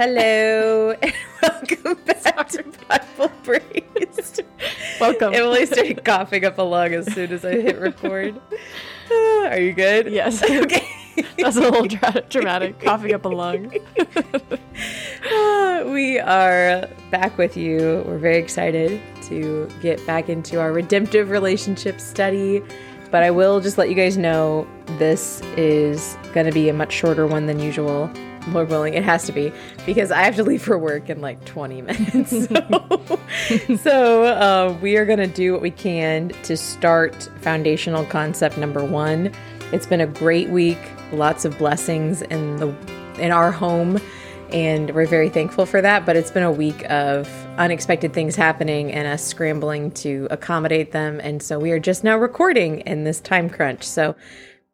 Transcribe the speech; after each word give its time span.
Hello, 0.00 0.92
and 1.02 1.12
welcome 1.42 1.98
back 2.06 2.48
to 2.48 2.64
Bible 2.88 3.28
Praise. 3.42 4.40
Welcome. 4.98 5.34
Emily 5.34 5.66
started 5.66 6.02
coughing 6.06 6.46
up 6.46 6.56
a 6.56 6.62
lung 6.62 6.94
as 6.94 7.12
soon 7.12 7.30
as 7.30 7.44
I 7.44 7.50
hit 7.50 7.78
record. 7.78 8.40
Ah, 9.12 9.48
Are 9.48 9.60
you 9.60 9.74
good? 9.74 10.10
Yes. 10.10 10.42
Okay. 10.50 10.88
That's 11.38 11.56
a 11.56 11.60
little 11.60 11.84
dra- 11.84 12.24
dramatic. 12.30 12.80
Coughing 12.80 13.12
up 13.12 13.26
a 13.26 13.28
lung. 13.28 13.74
Ah, 15.30 15.82
we 15.84 16.18
are 16.18 16.88
back 17.10 17.36
with 17.36 17.54
you. 17.58 18.02
We're 18.06 18.16
very 18.16 18.38
excited 18.38 19.02
to 19.24 19.68
get 19.82 20.06
back 20.06 20.30
into 20.30 20.62
our 20.62 20.72
redemptive 20.72 21.28
relationship 21.28 22.00
study. 22.00 22.62
But 23.10 23.22
I 23.22 23.30
will 23.32 23.60
just 23.60 23.76
let 23.76 23.90
you 23.90 23.94
guys 23.94 24.16
know 24.16 24.66
this 24.96 25.42
is 25.58 26.16
going 26.32 26.46
to 26.46 26.52
be 26.52 26.70
a 26.70 26.72
much 26.72 26.94
shorter 26.94 27.26
one 27.26 27.44
than 27.44 27.60
usual. 27.60 28.10
Lord 28.48 28.68
willing, 28.68 28.94
it 28.94 29.04
has 29.04 29.24
to 29.26 29.32
be 29.32 29.52
because 29.86 30.10
I 30.10 30.22
have 30.22 30.36
to 30.36 30.44
leave 30.44 30.62
for 30.62 30.78
work 30.78 31.08
in 31.10 31.20
like 31.20 31.44
20 31.44 31.82
minutes. 31.82 32.30
So, 32.30 33.20
so 33.82 34.24
uh, 34.24 34.78
we 34.80 34.96
are 34.96 35.04
going 35.04 35.18
to 35.18 35.26
do 35.26 35.52
what 35.52 35.62
we 35.62 35.70
can 35.70 36.30
to 36.44 36.56
start 36.56 37.28
foundational 37.40 38.04
concept 38.06 38.58
number 38.58 38.84
one. 38.84 39.32
It's 39.72 39.86
been 39.86 40.00
a 40.00 40.06
great 40.06 40.48
week, 40.48 40.78
lots 41.12 41.44
of 41.44 41.56
blessings 41.58 42.22
in 42.22 42.56
the 42.56 42.74
in 43.18 43.32
our 43.32 43.52
home 43.52 44.00
and 44.52 44.90
we're 44.94 45.06
very 45.06 45.28
thankful 45.28 45.66
for 45.66 45.80
that. 45.80 46.06
But 46.06 46.16
it's 46.16 46.30
been 46.30 46.42
a 46.42 46.50
week 46.50 46.88
of 46.90 47.28
unexpected 47.58 48.12
things 48.12 48.36
happening 48.36 48.92
and 48.92 49.06
us 49.06 49.24
scrambling 49.24 49.90
to 49.92 50.26
accommodate 50.30 50.92
them. 50.92 51.20
And 51.20 51.42
so 51.42 51.58
we 51.58 51.70
are 51.72 51.78
just 51.78 52.04
now 52.04 52.16
recording 52.18 52.80
in 52.80 53.04
this 53.04 53.20
time 53.20 53.48
crunch. 53.48 53.84
So 53.84 54.16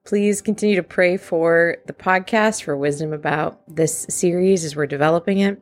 please 0.07 0.41
continue 0.41 0.77
to 0.77 0.83
pray 0.83 1.17
for 1.17 1.77
the 1.87 1.93
podcast, 1.93 2.63
for 2.63 2.77
wisdom 2.77 3.13
about 3.13 3.61
this 3.69 4.07
series 4.09 4.65
as 4.65 4.77
we're 4.77 4.87
developing 4.87 5.41
it. 5.41 5.61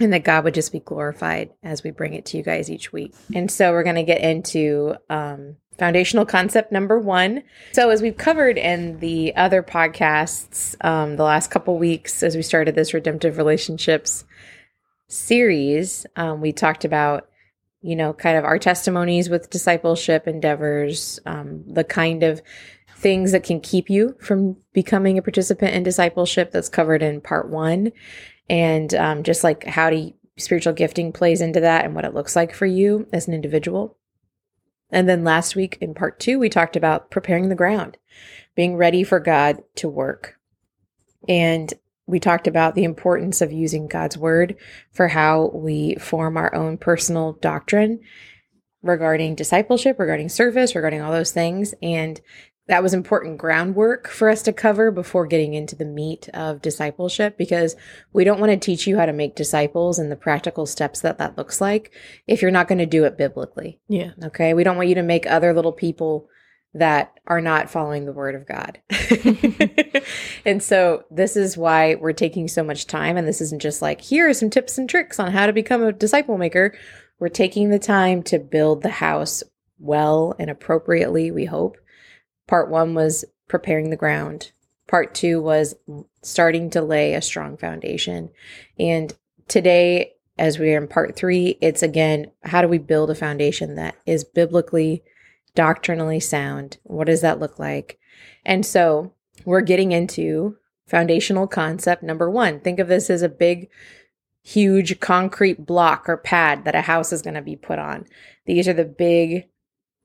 And 0.00 0.12
that 0.14 0.24
God 0.24 0.44
would 0.44 0.54
just 0.54 0.72
be 0.72 0.80
glorified 0.80 1.50
as 1.62 1.82
we 1.82 1.90
bring 1.90 2.14
it 2.14 2.24
to 2.26 2.38
you 2.38 2.42
guys 2.42 2.70
each 2.70 2.92
week. 2.92 3.14
And 3.34 3.50
so 3.50 3.72
we're 3.72 3.82
going 3.82 3.96
to 3.96 4.02
get 4.02 4.22
into 4.22 4.94
um, 5.10 5.56
foundational 5.76 6.24
concept 6.24 6.72
number 6.72 6.98
one. 6.98 7.42
So, 7.72 7.90
as 7.90 8.00
we've 8.00 8.16
covered 8.16 8.56
in 8.56 9.00
the 9.00 9.36
other 9.36 9.62
podcasts 9.62 10.82
um, 10.84 11.16
the 11.16 11.24
last 11.24 11.50
couple 11.50 11.78
weeks, 11.78 12.22
as 12.22 12.36
we 12.36 12.42
started 12.42 12.74
this 12.74 12.94
redemptive 12.94 13.36
relationships 13.36 14.24
series, 15.08 16.06
um, 16.16 16.40
we 16.40 16.52
talked 16.52 16.86
about, 16.86 17.28
you 17.82 17.94
know, 17.94 18.14
kind 18.14 18.38
of 18.38 18.44
our 18.44 18.58
testimonies 18.58 19.28
with 19.28 19.50
discipleship 19.50 20.26
endeavors, 20.26 21.20
um, 21.26 21.64
the 21.66 21.84
kind 21.84 22.22
of 22.22 22.40
things 23.02 23.32
that 23.32 23.42
can 23.42 23.60
keep 23.60 23.90
you 23.90 24.16
from 24.20 24.56
becoming 24.72 25.18
a 25.18 25.22
participant 25.22 25.74
in 25.74 25.82
discipleship 25.82 26.52
that's 26.52 26.68
covered 26.68 27.02
in 27.02 27.20
part 27.20 27.50
one, 27.50 27.92
and 28.48 28.94
um, 28.94 29.22
just 29.24 29.44
like 29.44 29.64
how 29.64 29.90
to 29.90 30.12
spiritual 30.38 30.72
gifting 30.72 31.12
plays 31.12 31.40
into 31.40 31.60
that 31.60 31.84
and 31.84 31.94
what 31.94 32.04
it 32.04 32.14
looks 32.14 32.34
like 32.34 32.54
for 32.54 32.64
you 32.64 33.06
as 33.12 33.28
an 33.28 33.34
individual. 33.34 33.98
And 34.90 35.08
then 35.08 35.24
last 35.24 35.56
week 35.56 35.78
in 35.80 35.94
part 35.94 36.20
two, 36.20 36.38
we 36.38 36.48
talked 36.48 36.76
about 36.76 37.10
preparing 37.10 37.48
the 37.48 37.54
ground, 37.54 37.98
being 38.54 38.76
ready 38.76 39.02
for 39.02 39.20
God 39.20 39.62
to 39.76 39.88
work. 39.88 40.36
And 41.28 41.72
we 42.06 42.20
talked 42.20 42.46
about 42.46 42.74
the 42.74 42.84
importance 42.84 43.40
of 43.40 43.52
using 43.52 43.88
God's 43.88 44.18
word 44.18 44.56
for 44.92 45.08
how 45.08 45.50
we 45.54 45.94
form 45.96 46.36
our 46.36 46.54
own 46.54 46.76
personal 46.78 47.34
doctrine 47.34 48.00
regarding 48.82 49.34
discipleship, 49.34 49.98
regarding 49.98 50.28
service, 50.28 50.74
regarding 50.74 51.00
all 51.00 51.12
those 51.12 51.30
things. 51.32 51.74
And 51.80 52.20
that 52.68 52.82
was 52.82 52.94
important 52.94 53.38
groundwork 53.38 54.08
for 54.08 54.28
us 54.30 54.42
to 54.42 54.52
cover 54.52 54.90
before 54.90 55.26
getting 55.26 55.54
into 55.54 55.74
the 55.74 55.84
meat 55.84 56.28
of 56.32 56.62
discipleship 56.62 57.36
because 57.36 57.74
we 58.12 58.24
don't 58.24 58.40
want 58.40 58.52
to 58.52 58.56
teach 58.56 58.86
you 58.86 58.96
how 58.96 59.06
to 59.06 59.12
make 59.12 59.34
disciples 59.34 59.98
and 59.98 60.12
the 60.12 60.16
practical 60.16 60.64
steps 60.64 61.00
that 61.00 61.18
that 61.18 61.36
looks 61.36 61.60
like 61.60 61.92
if 62.26 62.40
you're 62.40 62.52
not 62.52 62.68
going 62.68 62.78
to 62.78 62.86
do 62.86 63.04
it 63.04 63.18
biblically. 63.18 63.80
Yeah. 63.88 64.12
Okay. 64.24 64.54
We 64.54 64.62
don't 64.62 64.76
want 64.76 64.88
you 64.88 64.94
to 64.94 65.02
make 65.02 65.26
other 65.26 65.52
little 65.52 65.72
people 65.72 66.28
that 66.74 67.12
are 67.26 67.40
not 67.40 67.70
following 67.70 68.06
the 68.06 68.12
word 68.12 68.34
of 68.34 68.46
God. 68.46 68.80
and 70.46 70.62
so 70.62 71.04
this 71.10 71.36
is 71.36 71.56
why 71.56 71.96
we're 71.96 72.12
taking 72.12 72.48
so 72.48 72.62
much 72.62 72.86
time. 72.86 73.16
And 73.16 73.28
this 73.28 73.40
isn't 73.42 73.60
just 73.60 73.82
like, 73.82 74.00
here 74.00 74.28
are 74.28 74.34
some 74.34 74.50
tips 74.50 74.78
and 74.78 74.88
tricks 74.88 75.20
on 75.20 75.32
how 75.32 75.46
to 75.46 75.52
become 75.52 75.82
a 75.82 75.92
disciple 75.92 76.38
maker. 76.38 76.74
We're 77.18 77.28
taking 77.28 77.68
the 77.68 77.78
time 77.78 78.22
to 78.24 78.38
build 78.38 78.82
the 78.82 78.88
house 78.88 79.42
well 79.78 80.34
and 80.38 80.48
appropriately, 80.48 81.30
we 81.30 81.44
hope. 81.44 81.76
Part 82.46 82.70
one 82.70 82.94
was 82.94 83.24
preparing 83.48 83.90
the 83.90 83.96
ground. 83.96 84.52
Part 84.88 85.14
two 85.14 85.40
was 85.40 85.74
starting 86.22 86.70
to 86.70 86.82
lay 86.82 87.14
a 87.14 87.22
strong 87.22 87.56
foundation. 87.56 88.30
And 88.78 89.14
today, 89.48 90.12
as 90.38 90.58
we 90.58 90.74
are 90.74 90.78
in 90.78 90.88
part 90.88 91.16
three, 91.16 91.58
it's 91.60 91.82
again, 91.82 92.30
how 92.42 92.62
do 92.62 92.68
we 92.68 92.78
build 92.78 93.10
a 93.10 93.14
foundation 93.14 93.74
that 93.76 93.96
is 94.06 94.24
biblically, 94.24 95.02
doctrinally 95.54 96.20
sound? 96.20 96.78
What 96.84 97.06
does 97.06 97.20
that 97.20 97.40
look 97.40 97.58
like? 97.58 97.98
And 98.44 98.64
so 98.66 99.12
we're 99.44 99.60
getting 99.60 99.92
into 99.92 100.56
foundational 100.86 101.46
concept 101.46 102.02
number 102.02 102.30
one. 102.30 102.60
Think 102.60 102.78
of 102.78 102.88
this 102.88 103.08
as 103.08 103.22
a 103.22 103.28
big, 103.28 103.68
huge 104.42 105.00
concrete 105.00 105.64
block 105.64 106.08
or 106.08 106.16
pad 106.16 106.64
that 106.64 106.74
a 106.74 106.82
house 106.82 107.12
is 107.12 107.22
going 107.22 107.34
to 107.34 107.42
be 107.42 107.56
put 107.56 107.78
on. 107.78 108.06
These 108.46 108.68
are 108.68 108.72
the 108.72 108.84
big 108.84 109.48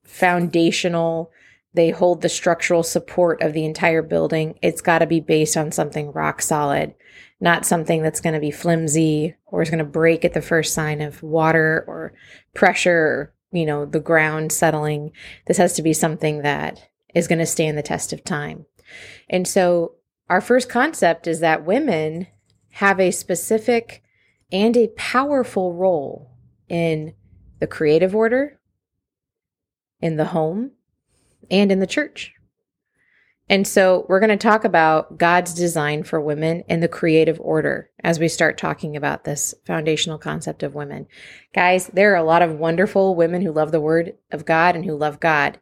foundational 0.04 1.30
they 1.74 1.90
hold 1.90 2.22
the 2.22 2.28
structural 2.28 2.82
support 2.82 3.42
of 3.42 3.52
the 3.52 3.64
entire 3.64 4.02
building. 4.02 4.58
It's 4.62 4.80
got 4.80 5.00
to 5.00 5.06
be 5.06 5.20
based 5.20 5.56
on 5.56 5.70
something 5.70 6.12
rock 6.12 6.40
solid, 6.42 6.94
not 7.40 7.66
something 7.66 8.02
that's 8.02 8.20
going 8.20 8.34
to 8.34 8.40
be 8.40 8.50
flimsy 8.50 9.36
or 9.46 9.62
is 9.62 9.70
going 9.70 9.78
to 9.78 9.84
break 9.84 10.24
at 10.24 10.32
the 10.32 10.42
first 10.42 10.74
sign 10.74 11.00
of 11.00 11.22
water 11.22 11.84
or 11.86 12.14
pressure, 12.54 13.32
you 13.52 13.66
know, 13.66 13.84
the 13.84 14.00
ground 14.00 14.50
settling. 14.50 15.12
This 15.46 15.58
has 15.58 15.74
to 15.74 15.82
be 15.82 15.92
something 15.92 16.42
that 16.42 16.88
is 17.14 17.28
going 17.28 17.38
to 17.38 17.46
stand 17.46 17.76
the 17.76 17.82
test 17.82 18.12
of 18.12 18.24
time. 18.24 18.66
And 19.28 19.46
so, 19.46 19.94
our 20.30 20.40
first 20.42 20.68
concept 20.68 21.26
is 21.26 21.40
that 21.40 21.64
women 21.64 22.26
have 22.72 23.00
a 23.00 23.10
specific 23.10 24.02
and 24.52 24.76
a 24.76 24.88
powerful 24.88 25.72
role 25.72 26.30
in 26.68 27.14
the 27.60 27.66
creative 27.66 28.14
order, 28.14 28.60
in 30.00 30.16
the 30.16 30.26
home, 30.26 30.72
and 31.50 31.70
in 31.72 31.80
the 31.80 31.86
church. 31.86 32.34
And 33.50 33.66
so 33.66 34.04
we're 34.08 34.20
going 34.20 34.28
to 34.28 34.36
talk 34.36 34.64
about 34.64 35.16
God's 35.16 35.54
design 35.54 36.02
for 36.02 36.20
women 36.20 36.64
in 36.68 36.80
the 36.80 36.88
creative 36.88 37.40
order 37.40 37.88
as 38.04 38.18
we 38.18 38.28
start 38.28 38.58
talking 38.58 38.94
about 38.94 39.24
this 39.24 39.54
foundational 39.64 40.18
concept 40.18 40.62
of 40.62 40.74
women. 40.74 41.06
Guys, 41.54 41.86
there 41.86 42.12
are 42.12 42.16
a 42.16 42.22
lot 42.22 42.42
of 42.42 42.58
wonderful 42.58 43.14
women 43.14 43.40
who 43.40 43.50
love 43.50 43.72
the 43.72 43.80
word 43.80 44.14
of 44.30 44.44
God 44.44 44.76
and 44.76 44.84
who 44.84 44.94
love 44.94 45.18
God 45.18 45.58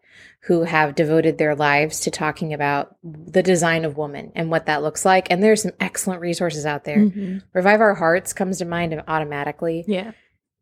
who 0.47 0.63
have 0.63 0.95
devoted 0.95 1.39
their 1.39 1.57
lives 1.57 2.01
to 2.01 2.11
talking 2.11 2.55
about 2.55 2.97
the 3.03 3.43
design 3.43 3.85
of 3.85 3.97
woman 3.97 4.31
and 4.37 4.49
what 4.51 4.67
that 4.67 4.83
looks 4.83 5.05
like. 5.05 5.29
And 5.31 5.43
there's 5.43 5.63
some 5.63 5.73
excellent 5.81 6.21
resources 6.21 6.65
out 6.65 6.85
there. 6.85 6.99
Mhm. 6.99 7.43
Revive 7.53 7.81
Our 7.81 7.95
Hearts 7.95 8.33
comes 8.33 8.59
to 8.59 8.65
mind 8.65 9.03
automatically. 9.09 9.85
Yeah. 9.89 10.13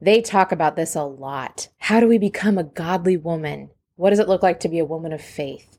They 0.01 0.23
talk 0.23 0.53
about 0.53 0.77
this 0.77 0.95
a 0.95 1.03
lot. 1.03 1.69
How 1.79 2.01
do 2.01 2.09
we 2.09 2.17
become 2.17 2.57
a 2.57 2.65
godly 2.65 3.19
woman? 3.19 3.71
What 3.97 4.11
does 4.11 4.19
it 4.19 4.29
look 4.29 4.43
like 4.43 4.61
to 4.61 4.69
be 4.69 4.79
a 4.79 4.85
woman 4.85 5.13
of 5.13 5.21
faith? 5.21 5.79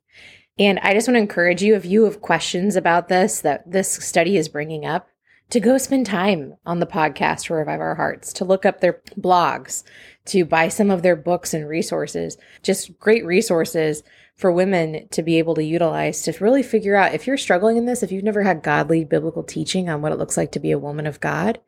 And 0.58 0.80
I 0.80 0.94
just 0.94 1.08
want 1.08 1.16
to 1.16 1.22
encourage 1.22 1.62
you, 1.62 1.76
if 1.76 1.86
you 1.86 2.06
have 2.06 2.22
questions 2.22 2.76
about 2.76 3.10
this, 3.10 3.42
that 3.42 3.70
this 3.70 3.92
study 3.92 4.38
is 4.38 4.48
bringing 4.48 4.86
up, 4.86 5.10
to 5.50 5.60
go 5.60 5.78
spend 5.78 6.06
time 6.06 6.56
on 6.66 6.80
the 6.80 6.88
podcast 6.88 7.48
for 7.48 7.58
Revive 7.58 7.80
Our 7.80 7.96
Hearts, 7.96 8.34
to 8.34 8.46
look 8.46 8.66
up 8.66 8.80
their 8.80 9.02
blogs, 9.20 9.84
to 10.26 10.44
buy 10.44 10.70
some 10.70 10.90
of 10.90 11.04
their 11.04 11.16
books 11.16 11.54
and 11.54 11.68
resources, 11.68 12.38
just 12.64 12.98
great 13.00 13.26
resources 13.26 14.02
for 14.36 14.52
women 14.52 15.08
to 15.10 15.22
be 15.22 15.38
able 15.38 15.56
to 15.56 15.64
utilize 15.64 16.22
to 16.24 16.36
really 16.44 16.64
figure 16.64 16.96
out 16.96 17.14
if 17.14 17.28
you're 17.28 17.38
struggling 17.38 17.78
in 17.78 17.86
this, 17.86 18.02
if 18.02 18.12
you've 18.12 18.24
never 18.24 18.44
had 18.44 18.64
godly 18.64 19.06
biblical 19.06 19.44
teaching 19.44 19.88
on 19.90 20.02
what 20.02 20.12
it 20.12 20.18
looks 20.18 20.36
like 20.36 20.52
to 20.52 20.60
be 20.60 20.72
a 20.72 20.80
woman 20.80 21.06
of 21.06 21.20
God, 21.20 21.60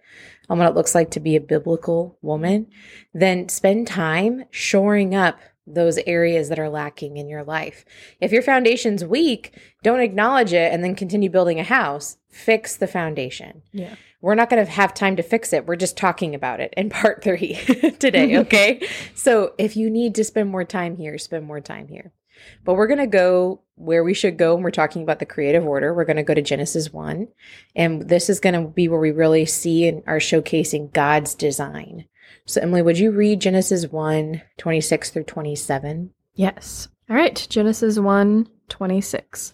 on 0.50 0.58
what 0.58 0.68
it 0.68 0.76
looks 0.76 0.96
like 0.96 1.12
to 1.12 1.20
be 1.20 1.36
a 1.36 1.42
biblical 1.42 2.18
woman, 2.22 2.68
then 3.14 3.48
spend 3.48 3.88
time 3.88 4.46
shoring 4.50 5.14
up 5.14 5.40
those 5.68 6.00
areas 6.08 6.50
that 6.50 6.60
are 6.60 6.70
lacking 6.70 7.18
in 7.18 7.28
your 7.28 7.44
life. 7.44 7.84
If 8.22 8.32
your 8.32 8.42
foundation's 8.42 9.04
weak, 9.04 9.54
don't 9.84 10.00
acknowledge 10.00 10.54
it 10.54 10.72
and 10.72 10.84
then 10.84 10.96
continue 10.96 11.30
building 11.30 11.60
a 11.60 11.64
house. 11.64 12.18
Fix 12.30 12.78
the 12.78 12.88
foundation. 12.88 13.62
Yeah. 13.74 13.96
We're 14.22 14.36
not 14.36 14.50
going 14.50 14.66
to 14.66 14.72
have 14.72 14.94
time 14.94 15.16
to 15.18 15.24
fix 15.24 15.54
it. 15.54 15.68
We're 15.68 15.76
just 15.76 15.98
talking 15.98 16.34
about 16.34 16.60
it 16.60 16.74
in 16.76 16.90
part 17.02 17.24
three 17.24 17.56
today. 18.00 18.38
Okay. 18.48 18.88
so 19.14 19.54
if 19.58 19.76
you 19.76 19.90
need 19.90 20.16
to 20.16 20.24
spend 20.24 20.50
more 20.50 20.64
time 20.64 20.96
here, 20.96 21.18
spend 21.18 21.46
more 21.46 21.60
time 21.60 21.88
here. 21.88 22.14
But 22.64 22.76
we're 22.76 22.88
going 22.88 23.00
to 23.00 23.08
go 23.08 23.62
where 23.76 24.04
we 24.04 24.14
should 24.14 24.38
go 24.38 24.54
when 24.54 24.64
we're 24.64 24.72
talking 24.72 25.02
about 25.04 25.20
the 25.20 25.26
creative 25.26 25.66
order. 25.66 25.94
We're 25.94 26.06
going 26.06 26.18
to 26.18 26.24
go 26.24 26.34
to 26.34 26.42
Genesis 26.42 26.94
1. 26.94 27.28
And 27.76 28.08
this 28.10 28.30
is 28.30 28.40
going 28.40 28.54
to 28.54 28.70
be 28.70 28.88
where 28.88 29.00
we 29.00 29.12
really 29.12 29.46
see 29.46 29.88
and 29.88 30.04
are 30.08 30.20
showcasing 30.20 30.94
God's 30.94 31.36
design. 31.36 32.06
So, 32.48 32.62
Emily, 32.62 32.82
would 32.82 32.98
you 32.98 33.12
read 33.12 33.42
Genesis 33.42 33.86
1 33.88 34.42
26 34.58 35.10
through 35.10 35.26
27? 35.26 36.14
Yes. 36.34 36.88
All 37.10 37.16
right. 37.16 37.46
Genesis 37.50 38.00
1 38.00 38.48
26. 38.70 39.54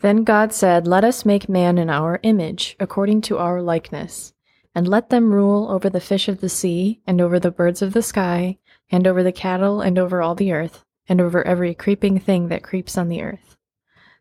Then 0.00 0.24
God 0.24 0.52
said, 0.52 0.86
Let 0.86 1.04
us 1.04 1.24
make 1.24 1.48
man 1.48 1.78
in 1.78 1.88
our 1.88 2.20
image, 2.22 2.76
according 2.78 3.22
to 3.22 3.38
our 3.38 3.62
likeness. 3.62 4.34
And 4.74 4.86
let 4.86 5.08
them 5.08 5.32
rule 5.32 5.70
over 5.70 5.88
the 5.88 6.00
fish 6.00 6.28
of 6.28 6.42
the 6.42 6.50
sea, 6.50 7.00
and 7.06 7.20
over 7.20 7.40
the 7.40 7.50
birds 7.50 7.80
of 7.80 7.94
the 7.94 8.02
sky, 8.02 8.58
and 8.90 9.06
over 9.06 9.22
the 9.22 9.32
cattle, 9.32 9.80
and 9.80 9.98
over 9.98 10.20
all 10.20 10.34
the 10.34 10.52
earth, 10.52 10.84
and 11.08 11.22
over 11.22 11.46
every 11.46 11.74
creeping 11.74 12.18
thing 12.18 12.48
that 12.48 12.62
creeps 12.62 12.98
on 12.98 13.08
the 13.08 13.22
earth. 13.22 13.56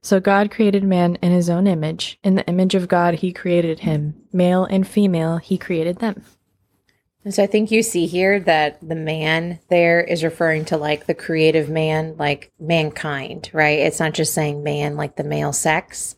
So 0.02 0.22
God 0.22 0.50
created 0.50 0.84
man 0.86 1.16
in 1.22 1.32
his 1.34 1.50
own 1.50 1.68
image. 1.68 2.20
In 2.24 2.36
the 2.36 2.48
image 2.48 2.76
of 2.76 2.88
God, 2.88 3.16
he 3.16 3.34
created 3.34 3.80
him. 3.80 4.16
Male 4.32 4.64
and 4.66 4.88
female, 4.88 5.38
he 5.38 5.58
created 5.58 6.00
them. 6.00 6.24
And 7.26 7.34
so 7.34 7.44
I 7.44 7.48
think 7.48 7.72
you 7.72 7.84
see 7.84 8.06
here 8.06 8.40
that 8.42 8.80
the 8.88 8.96
man 8.96 9.60
there 9.70 10.02
is 10.02 10.24
referring 10.24 10.66
to 10.66 10.78
like 10.78 11.06
the 11.06 11.14
creative 11.14 11.70
man, 11.70 12.16
like 12.18 12.52
mankind, 12.60 13.50
right? 13.54 13.80
It's 13.80 14.00
not 14.00 14.14
just 14.14 14.34
saying 14.34 14.64
man 14.64 14.98
like 14.98 15.16
the 15.16 15.24
male 15.24 15.54
sex, 15.54 16.16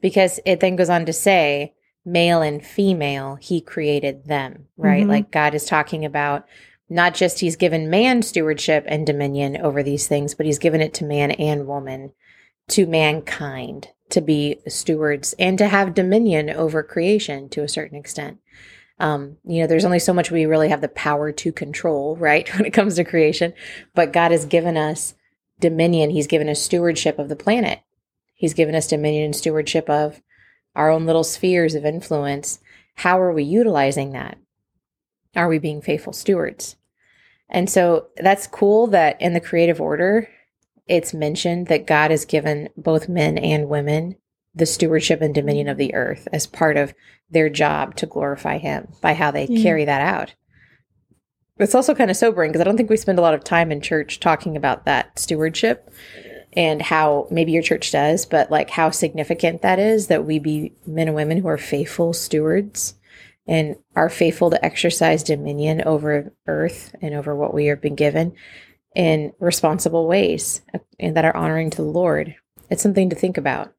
because 0.00 0.40
it 0.46 0.60
then 0.60 0.76
goes 0.76 0.88
on 0.88 1.04
to 1.06 1.12
say 1.12 1.74
male 2.04 2.40
and 2.40 2.64
female, 2.64 3.36
he 3.40 3.60
created 3.60 4.26
them, 4.26 4.66
right? 4.76 5.04
Mhm. 5.04 5.08
Like 5.08 5.30
God 5.30 5.54
is 5.54 5.64
talking 5.64 6.04
about 6.04 6.46
not 6.88 7.14
just 7.14 7.40
he's 7.40 7.56
given 7.56 7.90
man 7.90 8.22
stewardship 8.22 8.84
and 8.86 9.04
dominion 9.06 9.56
over 9.56 9.82
these 9.82 10.06
things, 10.06 10.34
but 10.34 10.46
he's 10.46 10.58
given 10.60 10.80
it 10.80 10.94
to 10.94 11.04
man 11.04 11.32
and 11.32 11.66
woman, 11.66 12.12
to 12.68 12.86
mankind 12.86 13.88
to 14.08 14.20
be 14.20 14.60
stewards 14.68 15.34
and 15.38 15.58
to 15.58 15.66
have 15.66 15.94
dominion 15.94 16.48
over 16.48 16.82
creation 16.82 17.48
to 17.48 17.62
a 17.62 17.68
certain 17.68 17.98
extent 17.98 18.38
um, 18.98 19.36
you 19.44 19.60
know, 19.60 19.66
there's 19.66 19.84
only 19.84 19.98
so 19.98 20.14
much 20.14 20.30
we 20.30 20.46
really 20.46 20.68
have 20.68 20.80
the 20.80 20.88
power 20.88 21.32
to 21.32 21.52
control, 21.52 22.16
right, 22.16 22.48
when 22.54 22.64
it 22.64 22.72
comes 22.72 22.96
to 22.96 23.04
creation. 23.04 23.52
But 23.94 24.12
God 24.12 24.30
has 24.30 24.44
given 24.44 24.76
us 24.76 25.14
dominion. 25.60 26.10
He's 26.10 26.26
given 26.26 26.48
us 26.48 26.60
stewardship 26.60 27.18
of 27.18 27.28
the 27.28 27.36
planet. 27.36 27.80
He's 28.34 28.54
given 28.54 28.74
us 28.74 28.86
dominion 28.86 29.24
and 29.24 29.36
stewardship 29.36 29.88
of 29.88 30.20
our 30.74 30.90
own 30.90 31.06
little 31.06 31.24
spheres 31.24 31.74
of 31.74 31.84
influence. 31.84 32.60
How 32.96 33.20
are 33.20 33.32
we 33.32 33.44
utilizing 33.44 34.12
that? 34.12 34.38
Are 35.34 35.48
we 35.48 35.58
being 35.58 35.80
faithful 35.80 36.12
stewards? 36.12 36.76
And 37.48 37.70
so 37.70 38.08
that's 38.16 38.46
cool 38.46 38.86
that 38.88 39.20
in 39.20 39.32
the 39.32 39.40
creative 39.40 39.80
order, 39.80 40.28
it's 40.86 41.14
mentioned 41.14 41.68
that 41.68 41.86
God 41.86 42.10
has 42.10 42.24
given 42.24 42.68
both 42.76 43.08
men 43.08 43.38
and 43.38 43.68
women 43.68 44.16
the 44.56 44.66
stewardship 44.66 45.20
and 45.20 45.34
dominion 45.34 45.68
of 45.68 45.76
the 45.76 45.94
earth 45.94 46.26
as 46.32 46.46
part 46.46 46.76
of 46.76 46.94
their 47.30 47.48
job 47.48 47.94
to 47.96 48.06
glorify 48.06 48.58
him 48.58 48.88
by 49.00 49.12
how 49.12 49.30
they 49.30 49.44
Yeah. 49.46 49.62
carry 49.62 49.84
that 49.84 50.00
out. 50.00 50.34
It's 51.58 51.74
also 51.74 51.94
kind 51.94 52.10
of 52.10 52.16
sobering 52.16 52.50
because 52.50 52.60
I 52.60 52.64
don't 52.64 52.76
think 52.76 52.90
we 52.90 52.96
spend 52.96 53.18
a 53.18 53.22
lot 53.22 53.34
of 53.34 53.44
time 53.44 53.70
in 53.70 53.80
church 53.80 54.20
talking 54.20 54.56
about 54.56 54.84
that 54.86 55.18
stewardship 55.18 55.90
and 56.54 56.80
how 56.82 57.26
maybe 57.30 57.52
your 57.52 57.62
church 57.62 57.92
does, 57.92 58.26
but 58.26 58.50
like 58.50 58.70
how 58.70 58.90
significant 58.90 59.62
that 59.62 59.78
is 59.78 60.06
that 60.08 60.24
we 60.24 60.38
be 60.38 60.72
men 60.86 61.08
and 61.08 61.16
women 61.16 61.38
who 61.38 61.48
are 61.48 61.58
faithful 61.58 62.12
stewards 62.12 62.94
and 63.46 63.76
are 63.94 64.08
faithful 64.08 64.50
to 64.50 64.64
exercise 64.64 65.22
dominion 65.22 65.82
over 65.82 66.32
earth 66.46 66.94
and 67.00 67.14
over 67.14 67.34
what 67.34 67.54
we 67.54 67.66
have 67.66 67.80
been 67.80 67.94
given 67.94 68.32
in 68.94 69.32
responsible 69.38 70.06
ways 70.06 70.62
and 70.98 71.16
that 71.16 71.24
are 71.24 71.36
honoring 71.36 71.70
to 71.70 71.76
the 71.76 71.82
Lord. 71.88 72.34
It's 72.70 72.82
something 72.82 73.10
to 73.10 73.16
think 73.16 73.36
about. 73.38 73.72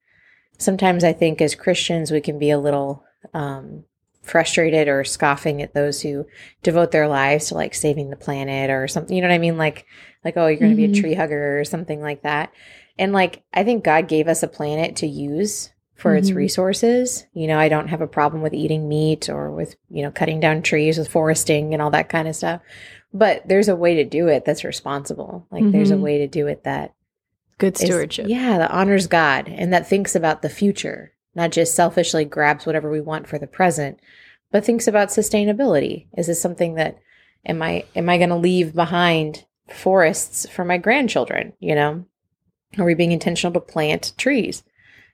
Sometimes 0.58 1.04
I 1.04 1.14
think 1.14 1.42
as 1.42 1.56
Christians, 1.56 2.12
we 2.12 2.22
can 2.22 2.40
be 2.40 2.50
a 2.50 2.60
little 2.60 3.04
um, 3.34 3.84
frustrated 4.24 4.88
or 4.88 5.04
scoffing 5.04 5.62
at 5.62 5.74
those 5.74 6.02
who 6.02 6.26
devote 6.64 6.92
their 6.92 7.08
lives 7.08 7.48
to 7.48 7.56
like 7.56 7.74
saving 7.74 8.10
the 8.10 8.16
planet 8.16 8.70
or 8.70 8.88
something. 8.88 9.16
You 9.16 9.22
know 9.22 9.30
what 9.30 9.36
I 9.36 9.40
mean? 9.40 9.58
Like, 9.58 9.86
like 10.26 10.36
oh, 10.38 10.48
you're 10.48 10.60
going 10.60 10.72
to 10.72 10.76
be 10.78 10.88
Mhm. 10.88 10.98
a 10.98 11.02
tree 11.02 11.14
hugger 11.14 11.60
or 11.60 11.64
something 11.66 12.02
like 12.02 12.24
that. 12.24 12.52
And 13.00 13.14
like, 13.14 13.44
I 13.54 13.64
think 13.64 13.84
God 13.84 14.08
gave 14.08 14.28
us 14.28 14.44
a 14.44 14.48
planet 14.48 14.96
to 14.98 15.08
use 15.08 15.72
for 15.96 16.16
its 16.16 16.32
Mhm. 16.32 16.36
resources. 16.36 17.26
You 17.34 17.48
know, 17.48 17.58
I 17.58 17.70
don't 17.70 17.88
have 17.88 18.02
a 18.02 18.08
problem 18.08 18.42
with 18.42 18.54
eating 18.54 18.88
meat 18.90 19.30
or 19.30 19.52
with 19.52 19.76
you 19.90 20.04
know 20.04 20.12
cutting 20.12 20.40
down 20.40 20.62
trees 20.62 20.98
with 20.98 21.08
foresting 21.08 21.74
and 21.74 21.82
all 21.82 21.92
that 21.92 22.10
kind 22.10 22.28
of 22.28 22.36
stuff. 22.36 22.62
But 23.14 23.48
there's 23.48 23.70
a 23.70 23.76
way 23.76 23.96
to 23.96 24.04
do 24.04 24.28
it 24.28 24.44
that's 24.46 24.64
responsible. 24.64 25.48
Like, 25.50 25.72
there's 25.72 25.92
a 25.92 25.96
Mhm. 25.96 26.02
way 26.02 26.18
to 26.20 26.28
do 26.28 26.48
it 26.48 26.64
that 26.66 26.94
Good 27.58 27.76
is- 27.76 27.82
stewardship. 27.82 28.28
yeah, 28.28 28.58
that 28.58 28.72
honors 28.72 29.08
God 29.08 29.48
and 29.48 29.74
that 29.74 29.88
thinks 29.88 30.16
about 30.16 30.42
the 30.42 30.50
future, 30.50 31.14
not 31.36 31.52
just 31.52 31.76
selfishly 31.76 32.26
grabs 32.26 32.66
whatever 32.66 32.90
we 32.90 33.02
want 33.02 33.28
for 33.28 33.40
the 33.40 33.48
present, 33.48 34.00
but 34.52 34.64
thinks 34.64 34.88
about 34.88 35.10
sustainability. 35.10 36.08
Is 36.18 36.28
this 36.28 36.42
something 36.42 36.76
that 36.76 36.98
am 37.46 37.62
I 37.62 37.86
am 37.96 38.10
I 38.10 38.18
going 38.18 38.30
to 38.30 38.36
leave 38.36 38.74
behind 38.74 39.46
forests 39.70 40.48
for 40.50 40.64
my 40.64 40.78
grandchildren, 40.78 41.54
you 41.60 41.76
know? 41.76 42.06
Are 42.78 42.86
we 42.86 42.94
being 42.94 43.12
intentional 43.12 43.54
to 43.54 43.60
plant 43.60 44.14
trees? 44.18 44.64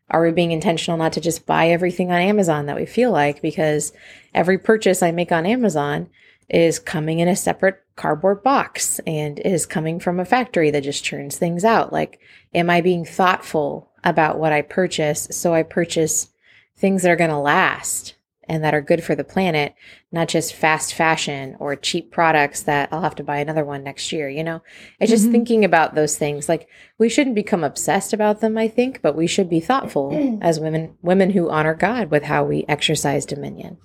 Are 0.10 0.22
we 0.22 0.32
being 0.32 0.52
intentional 0.52 0.98
not 0.98 1.14
to 1.14 1.22
just 1.22 1.46
buy 1.46 1.70
everything 1.70 2.12
on 2.12 2.20
Amazon 2.20 2.66
that 2.66 2.76
we 2.76 2.86
feel 2.86 3.12
like 3.12 3.42
because 3.42 3.94
every 4.34 4.58
purchase 4.58 5.02
I 5.02 5.12
make 5.12 5.32
on 5.32 5.46
Amazon 5.46 6.10
is 6.50 6.80
coming 6.80 7.20
in 7.20 7.28
a 7.28 7.36
separate 7.36 7.80
cardboard 7.96 8.44
box 8.44 9.00
and 9.06 9.40
is 9.40 9.66
coming 9.66 10.00
from 10.00 10.20
a 10.20 10.26
factory 10.26 10.72
that 10.72 10.84
just 10.84 11.04
churns 11.04 11.38
things 11.38 11.64
out. 11.64 11.94
Like, 11.94 12.20
am 12.54 12.70
I 12.70 12.82
being 12.82 13.06
thoughtful 13.06 13.92
about 14.04 14.40
what 14.40 14.52
I 14.52 14.62
purchase 14.62 15.28
so 15.32 15.54
I 15.54 15.64
purchase 15.64 16.30
things 16.76 17.04
that 17.04 17.12
are 17.12 17.16
going 17.16 17.30
to 17.30 17.38
last 17.38 18.16
and 18.50 18.62
that 18.62 18.74
are 18.74 18.82
good 18.82 19.02
for 19.02 19.16
the 19.16 19.24
planet, 19.24 19.74
not 20.12 20.28
just 20.28 20.54
fast 20.54 20.94
fashion 20.94 21.56
or 21.60 21.78
cheap 21.78 22.12
products 22.12 22.64
that 22.64 22.90
I'll 22.92 23.02
have 23.02 23.16
to 23.16 23.24
buy 23.24 23.38
another 23.38 23.64
one 23.64 23.84
next 23.84 24.12
year, 24.12 24.28
you 24.28 24.44
know? 24.44 24.62
It's 25.00 25.10
just 25.10 25.28
Mhm. 25.28 25.32
thinking 25.32 25.64
about 25.64 25.96
those 25.96 26.18
things. 26.18 26.50
Like 26.50 26.68
we 26.98 27.08
shouldn't 27.08 27.38
become 27.38 27.64
obsessed 27.64 28.12
about 28.12 28.42
them, 28.42 28.58
I 28.58 28.68
think, 28.68 29.02
but 29.02 29.16
we 29.16 29.28
should 29.28 29.50
be 29.50 29.62
thoughtful 29.62 30.40
as 30.42 30.60
women 30.60 30.98
women 31.02 31.30
who 31.30 31.50
honor 31.50 31.74
God 31.74 32.12
with 32.12 32.24
how 32.24 32.44
we 32.44 32.66
exercise 32.68 33.26
dominion. 33.26 33.78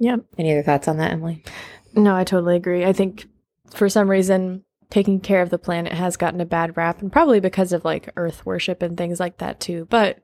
Yeah. 0.00 0.16
Any 0.36 0.50
other 0.50 0.64
thoughts 0.64 0.88
on 0.88 0.96
that, 0.96 1.12
Emily? 1.12 1.44
No, 1.94 2.14
I 2.14 2.24
totally 2.24 2.56
agree. 2.56 2.84
I 2.84 2.92
think 2.92 3.26
for 3.70 3.88
some 3.88 4.10
reason, 4.10 4.64
taking 4.90 5.20
care 5.20 5.42
of 5.42 5.50
the 5.50 5.58
planet 5.58 5.92
has 5.92 6.16
gotten 6.16 6.40
a 6.40 6.46
bad 6.46 6.76
rap, 6.76 7.00
and 7.00 7.12
probably 7.12 7.40
because 7.40 7.72
of 7.72 7.84
like 7.84 8.12
Earth 8.16 8.44
worship 8.44 8.82
and 8.82 8.96
things 8.96 9.20
like 9.20 9.38
that 9.38 9.60
too. 9.60 9.86
But 9.90 10.18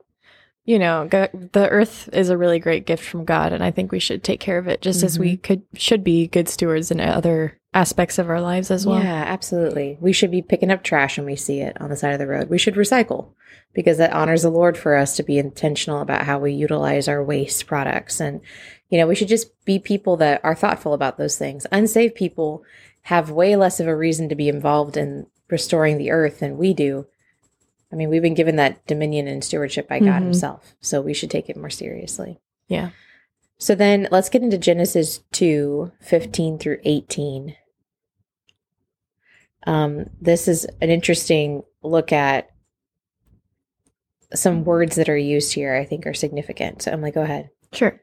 you 0.71 0.79
know, 0.79 1.09
go- 1.11 1.29
the 1.33 1.69
Earth 1.69 2.09
is 2.13 2.31
a 2.31 2.39
really 2.39 2.61
great 2.61 2.87
gift 2.87 3.05
from 3.05 3.25
God, 3.25 3.53
and 3.53 3.61
I 3.61 3.73
think 3.73 3.91
we 3.91 3.99
should 3.99 4.23
take 4.23 4.39
care 4.39 4.57
of 4.57 4.69
it 4.69 4.81
just 4.81 5.03
as 5.03 5.19
we 5.19 5.33
mm-hmm. 5.33 5.43
could 5.43 5.63
should 5.75 6.05
be 6.05 6.29
good 6.29 6.49
stewards 6.49 6.93
in 6.93 7.01
other 7.01 7.59
aspects 7.75 8.21
of 8.21 8.31
our 8.31 8.41
lives 8.41 8.71
as 8.71 8.87
well. 8.87 9.03
Yeah, 9.03 9.25
absolutely. 9.27 9.99
We 10.01 10.13
should 10.13 10.31
be 10.31 10.43
picking 10.43 10.71
up 10.71 10.85
trash 10.85 11.19
when 11.19 11.27
we 11.27 11.35
see 11.35 11.59
it 11.59 11.77
on 11.81 11.91
the 11.91 11.97
side 11.97 12.13
of 12.13 12.21
the 12.21 12.29
road. 12.29 12.51
We 12.51 12.59
should 12.59 12.77
recycle 12.77 13.33
because 13.75 13.99
that 13.99 14.13
honors 14.13 14.43
the 14.43 14.51
Lord 14.51 14.79
for 14.79 14.95
us 14.95 15.17
to 15.17 15.25
be 15.25 15.39
intentional 15.39 16.03
about 16.03 16.25
how 16.25 16.39
we 16.39 16.53
utilize 16.53 17.09
our 17.09 17.23
waste 17.23 17.67
products. 17.67 18.21
And, 18.21 18.41
you 18.91 18.99
know, 18.99 19.09
we 19.09 19.17
should 19.17 19.27
just 19.27 19.51
be 19.65 19.81
people 19.81 20.17
that 20.19 20.41
are 20.45 20.55
thoughtful 20.55 20.95
about 20.95 21.19
those 21.19 21.37
things. 21.37 21.67
Unsaved 21.73 22.15
people 22.15 22.63
have 23.03 23.33
way 23.33 23.57
less 23.57 23.81
of 23.81 23.89
a 23.89 23.97
reason 23.97 24.29
to 24.29 24.37
be 24.37 24.49
involved 24.49 24.97
in 24.97 25.27
restoring 25.49 25.99
the 25.99 26.13
earth 26.13 26.39
than 26.39 26.59
we 26.59 26.75
do. 26.75 27.07
I 27.93 27.97
mean, 27.97 28.09
we've 28.09 28.23
been 28.23 28.35
given 28.35 28.57
that 28.57 28.87
dominion 28.87 29.27
and 29.27 29.43
stewardship 29.43 29.89
by 29.89 29.99
God 29.99 30.23
Mhm. 30.23 30.27
Himself. 30.27 30.75
So 30.81 31.01
we 31.01 31.13
should 31.15 31.31
take 31.31 31.51
it 31.51 31.57
more 31.57 31.71
seriously. 31.71 32.41
Yeah. 32.69 32.91
So 33.59 33.75
then 33.75 34.09
let's 34.11 34.29
get 34.29 34.43
into 34.43 34.59
Genesis 34.59 35.21
2 35.33 35.93
15 36.01 36.59
through 36.59 36.79
18. 36.85 37.57
Um, 39.67 40.09
this 40.21 40.49
is 40.49 40.67
an 40.81 40.89
interesting 40.89 41.63
look 41.83 42.13
at 42.13 42.51
some 44.33 44.65
words 44.65 44.97
that 44.97 45.09
are 45.09 45.17
used 45.17 45.53
here, 45.55 45.75
I 45.75 45.85
think 45.85 46.07
are 46.07 46.15
significant. 46.15 46.83
So, 46.83 46.93
Emily, 46.93 47.11
go 47.11 47.23
ahead. 47.23 47.51
Sure. 47.73 48.01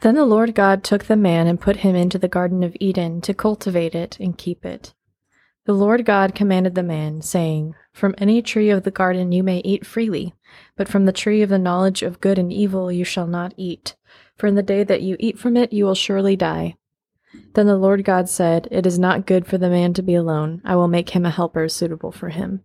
Then 0.00 0.14
the 0.16 0.24
Lord 0.24 0.54
God 0.54 0.82
took 0.82 1.04
the 1.04 1.16
man 1.16 1.46
and 1.46 1.60
put 1.60 1.76
him 1.76 1.94
into 1.94 2.18
the 2.18 2.28
Garden 2.28 2.64
of 2.64 2.76
Eden 2.80 3.20
to 3.20 3.34
cultivate 3.34 3.94
it 3.94 4.18
and 4.18 4.36
keep 4.36 4.64
it. 4.64 4.94
The 5.70 5.76
Lord 5.76 6.04
God 6.04 6.34
commanded 6.34 6.74
the 6.74 6.82
man, 6.82 7.22
saying, 7.22 7.76
From 7.92 8.16
any 8.18 8.42
tree 8.42 8.70
of 8.70 8.82
the 8.82 8.90
garden 8.90 9.30
you 9.30 9.44
may 9.44 9.58
eat 9.58 9.86
freely, 9.86 10.34
but 10.74 10.88
from 10.88 11.06
the 11.06 11.12
tree 11.12 11.42
of 11.42 11.48
the 11.48 11.60
knowledge 11.60 12.02
of 12.02 12.20
good 12.20 12.40
and 12.40 12.52
evil 12.52 12.90
you 12.90 13.04
shall 13.04 13.28
not 13.28 13.54
eat, 13.56 13.94
for 14.36 14.48
in 14.48 14.56
the 14.56 14.64
day 14.64 14.82
that 14.82 15.02
you 15.02 15.16
eat 15.20 15.38
from 15.38 15.56
it 15.56 15.72
you 15.72 15.84
will 15.84 15.94
surely 15.94 16.34
die. 16.34 16.74
Then 17.54 17.68
the 17.68 17.76
Lord 17.76 18.04
God 18.04 18.28
said, 18.28 18.66
It 18.72 18.84
is 18.84 18.98
not 18.98 19.28
good 19.28 19.46
for 19.46 19.58
the 19.58 19.70
man 19.70 19.94
to 19.94 20.02
be 20.02 20.16
alone. 20.16 20.60
I 20.64 20.74
will 20.74 20.88
make 20.88 21.10
him 21.10 21.24
a 21.24 21.30
helper 21.30 21.68
suitable 21.68 22.10
for 22.10 22.30
him. 22.30 22.64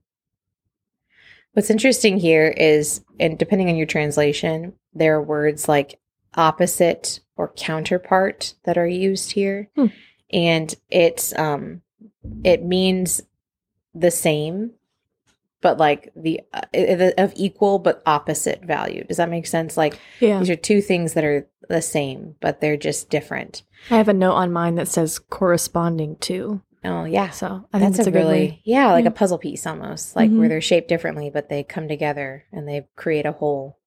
What's 1.53 1.69
interesting 1.69 2.17
here 2.17 2.47
is, 2.57 3.01
and 3.19 3.37
depending 3.37 3.69
on 3.69 3.75
your 3.75 3.85
translation, 3.85 4.73
there 4.95 5.13
are 5.13 5.21
words 5.21 5.69
like 5.69 5.99
opposite 6.33 7.19
or 7.35 7.53
counterpart 7.55 8.55
that 8.63 8.79
are 8.79 8.87
used 8.87 9.33
here. 9.33 9.69
Hmm. 9.75 9.85
And 10.31 10.73
it's, 10.89 11.37
um, 11.37 11.83
it 12.43 12.63
means 12.63 13.21
the 13.93 14.11
same, 14.11 14.71
but 15.61 15.77
like 15.77 16.11
the 16.15 16.41
uh, 16.53 17.11
of 17.17 17.33
equal 17.35 17.79
but 17.79 18.01
opposite 18.05 18.63
value. 18.63 19.03
Does 19.03 19.17
that 19.17 19.29
make 19.29 19.47
sense? 19.47 19.77
Like 19.77 19.99
Yeah. 20.19 20.39
these 20.39 20.49
are 20.49 20.55
two 20.55 20.81
things 20.81 21.13
that 21.13 21.23
are 21.23 21.47
the 21.69 21.81
same, 21.81 22.35
but 22.41 22.61
they're 22.61 22.77
just 22.77 23.09
different. 23.09 23.63
I 23.89 23.97
have 23.97 24.07
a 24.09 24.13
note 24.13 24.33
on 24.33 24.51
mine 24.51 24.75
that 24.75 24.87
says 24.87 25.17
corresponding 25.19 26.17
to. 26.17 26.61
Oh 26.83 27.05
yeah, 27.05 27.31
So 27.31 27.67
I 27.73 27.79
think 27.79 27.95
that's 27.95 27.97
that's 27.97 28.07
a, 28.07 28.11
a, 28.11 28.13
really 28.13 28.61
yeah, 28.63 28.91
like 28.91 29.05
Yeah. 29.05 29.09
a 29.09 29.13
puzzle 29.13 29.39
piece 29.39 29.65
almost, 29.65 30.15
like 30.15 30.29
where 30.29 30.45
Mhm. 30.45 30.49
they're 30.49 30.61
shaped 30.61 30.87
differently, 30.87 31.31
but 31.31 31.49
they 31.49 31.63
come 31.63 31.87
together 31.87 32.45
and 32.51 32.67
they 32.67 32.85
create 32.95 33.25
a 33.25 33.31
whole. 33.31 33.79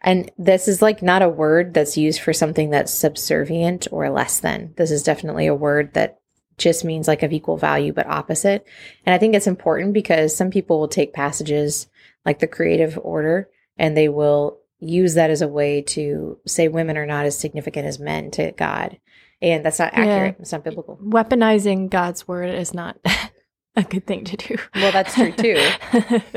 And 0.00 0.30
this 0.38 0.66
is 0.68 0.80
like 0.80 1.02
not 1.02 1.20
a 1.22 1.28
word 1.28 1.74
that's 1.74 1.98
used 1.98 2.20
for 2.20 2.32
something 2.32 2.70
that's 2.70 2.92
subservient 2.92 3.88
or 3.90 4.08
less 4.08 4.40
than. 4.40 4.72
This 4.76 4.90
is 4.90 5.02
definitely 5.02 5.46
a 5.46 5.54
word 5.54 5.92
that 5.94 6.20
just 6.58 6.84
means 6.84 7.06
like 7.06 7.22
of 7.22 7.32
equal 7.32 7.56
value 7.56 7.92
but 7.92 8.06
opposite. 8.06 8.66
And 9.04 9.14
I 9.14 9.18
think 9.18 9.34
it's 9.34 9.46
important 9.46 9.92
because 9.92 10.34
some 10.34 10.50
people 10.50 10.80
will 10.80 10.88
take 10.88 11.12
passages 11.12 11.86
like 12.24 12.38
the 12.38 12.46
creative 12.46 12.98
order 13.02 13.48
and 13.76 13.96
they 13.96 14.08
will 14.08 14.58
use 14.78 15.14
that 15.14 15.30
as 15.30 15.42
a 15.42 15.48
way 15.48 15.82
to 15.82 16.38
say 16.46 16.68
women 16.68 16.96
are 16.96 17.06
not 17.06 17.26
as 17.26 17.38
significant 17.38 17.86
as 17.86 17.98
men 17.98 18.30
to 18.32 18.52
God. 18.52 18.98
And 19.42 19.64
that's 19.64 19.78
not 19.78 19.92
accurate. 19.92 20.36
Yeah. 20.36 20.40
It's 20.40 20.52
not 20.52 20.64
biblical. 20.64 20.98
Weaponizing 21.02 21.90
God's 21.90 22.26
word 22.26 22.54
is 22.54 22.72
not 22.72 22.98
a 23.76 23.82
good 23.82 24.06
thing 24.06 24.24
to 24.24 24.36
do. 24.36 24.56
Well, 24.74 24.92
that's 24.92 25.14
true 25.14 25.32
too. 25.32 25.62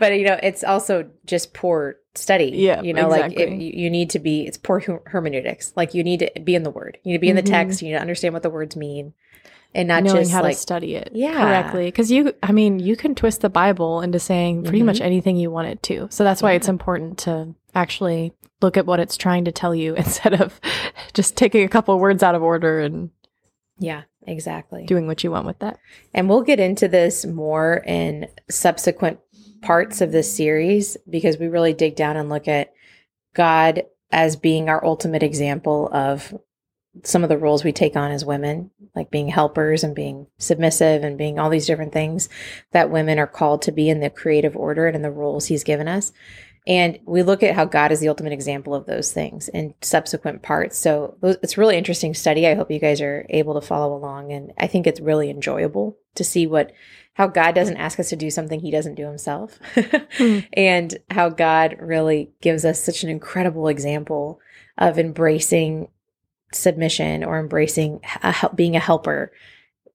but 0.00 0.18
you 0.18 0.24
know, 0.24 0.38
it's 0.42 0.64
also 0.64 1.08
just 1.24 1.54
poor 1.54 1.96
study. 2.16 2.50
Yeah, 2.54 2.82
you 2.82 2.92
know, 2.92 3.06
exactly. 3.12 3.46
like 3.46 3.52
it, 3.52 3.62
you 3.62 3.90
need 3.90 4.10
to 4.10 4.18
be. 4.18 4.44
It's 4.44 4.58
poor 4.58 5.02
hermeneutics. 5.06 5.72
Like 5.76 5.94
you 5.94 6.02
need 6.02 6.20
to 6.20 6.40
be 6.42 6.56
in 6.56 6.64
the 6.64 6.70
word. 6.70 6.98
You 7.04 7.12
need 7.12 7.18
to 7.18 7.20
be 7.20 7.30
in 7.30 7.36
the 7.36 7.42
mm-hmm. 7.42 7.52
text. 7.52 7.80
You 7.80 7.88
need 7.88 7.94
to 7.94 8.00
understand 8.00 8.34
what 8.34 8.42
the 8.42 8.50
words 8.50 8.74
mean 8.74 9.14
and 9.76 9.88
not 9.88 10.02
knowing 10.02 10.22
just 10.22 10.32
how 10.32 10.42
like, 10.42 10.56
to 10.56 10.60
study 10.60 10.94
it 10.94 11.10
yeah. 11.12 11.34
correctly. 11.34 11.84
Because 11.84 12.10
you, 12.10 12.32
I 12.42 12.50
mean, 12.50 12.78
you 12.78 12.96
can 12.96 13.14
twist 13.14 13.42
the 13.42 13.50
Bible 13.50 14.00
into 14.00 14.18
saying 14.18 14.62
pretty 14.62 14.78
mm-hmm. 14.78 14.86
much 14.86 15.02
anything 15.02 15.36
you 15.36 15.50
want 15.50 15.68
it 15.68 15.82
to. 15.84 16.08
So 16.10 16.24
that's 16.24 16.42
why 16.42 16.52
yeah. 16.52 16.56
it's 16.56 16.68
important 16.68 17.18
to 17.18 17.54
actually 17.74 18.32
look 18.62 18.78
at 18.78 18.86
what 18.86 19.00
it's 19.00 19.18
trying 19.18 19.44
to 19.44 19.52
tell 19.52 19.74
you 19.74 19.94
instead 19.96 20.40
of 20.40 20.58
just 21.12 21.36
taking 21.36 21.62
a 21.62 21.68
couple 21.68 21.96
words 22.00 22.22
out 22.22 22.34
of 22.34 22.42
order 22.42 22.80
and 22.80 23.10
yeah, 23.78 24.04
exactly. 24.26 24.86
Doing 24.86 25.06
what 25.06 25.22
you 25.22 25.30
want 25.30 25.46
with 25.46 25.58
that. 25.58 25.78
And 26.14 26.30
we'll 26.30 26.40
get 26.40 26.58
into 26.58 26.88
this 26.88 27.26
more 27.26 27.82
in 27.86 28.28
subsequent 28.48 29.20
parts 29.60 30.00
of 30.00 30.10
this 30.10 30.34
series 30.34 30.96
because 31.10 31.36
we 31.36 31.48
really 31.48 31.74
dig 31.74 31.96
down 31.96 32.16
and 32.16 32.30
look 32.30 32.48
at 32.48 32.72
God 33.34 33.82
as 34.10 34.36
being 34.36 34.70
our 34.70 34.82
ultimate 34.82 35.22
example 35.22 35.90
of 35.92 36.34
some 37.04 37.22
of 37.22 37.28
the 37.28 37.38
roles 37.38 37.64
we 37.64 37.72
take 37.72 37.96
on 37.96 38.10
as 38.10 38.24
women, 38.24 38.70
like 38.94 39.10
being 39.10 39.28
helpers 39.28 39.84
and 39.84 39.94
being 39.94 40.26
submissive 40.38 41.04
and 41.04 41.18
being 41.18 41.38
all 41.38 41.50
these 41.50 41.66
different 41.66 41.92
things 41.92 42.28
that 42.72 42.90
women 42.90 43.18
are 43.18 43.26
called 43.26 43.62
to 43.62 43.72
be 43.72 43.88
in 43.88 44.00
the 44.00 44.10
creative 44.10 44.56
order 44.56 44.86
and 44.86 44.96
in 44.96 45.02
the 45.02 45.10
roles 45.10 45.46
he's 45.46 45.64
given 45.64 45.88
us. 45.88 46.12
And 46.66 46.98
we 47.04 47.22
look 47.22 47.44
at 47.44 47.54
how 47.54 47.64
God 47.64 47.92
is 47.92 48.00
the 48.00 48.08
ultimate 48.08 48.32
example 48.32 48.74
of 48.74 48.86
those 48.86 49.12
things 49.12 49.48
in 49.48 49.74
subsequent 49.82 50.42
parts. 50.42 50.76
So 50.76 51.16
it's 51.22 51.56
really 51.56 51.76
interesting 51.76 52.12
study. 52.12 52.46
I 52.46 52.54
hope 52.54 52.72
you 52.72 52.80
guys 52.80 53.00
are 53.00 53.24
able 53.30 53.54
to 53.54 53.64
follow 53.64 53.96
along. 53.96 54.32
And 54.32 54.52
I 54.58 54.66
think 54.66 54.86
it's 54.86 55.00
really 55.00 55.30
enjoyable 55.30 55.96
to 56.16 56.24
see 56.24 56.48
what, 56.48 56.72
how 57.14 57.28
God 57.28 57.54
doesn't 57.54 57.76
ask 57.76 58.00
us 58.00 58.08
to 58.08 58.16
do 58.16 58.30
something 58.30 58.58
he 58.58 58.72
doesn't 58.72 58.96
do 58.96 59.06
himself. 59.06 59.60
mm. 59.74 60.44
And 60.54 60.98
how 61.08 61.28
God 61.28 61.76
really 61.78 62.32
gives 62.40 62.64
us 62.64 62.82
such 62.82 63.04
an 63.04 63.10
incredible 63.10 63.68
example 63.68 64.40
of 64.76 64.98
embracing 64.98 65.88
submission 66.56 67.24
or 67.24 67.38
embracing 67.38 68.00
a, 68.22 68.50
being 68.54 68.76
a 68.76 68.80
helper 68.80 69.32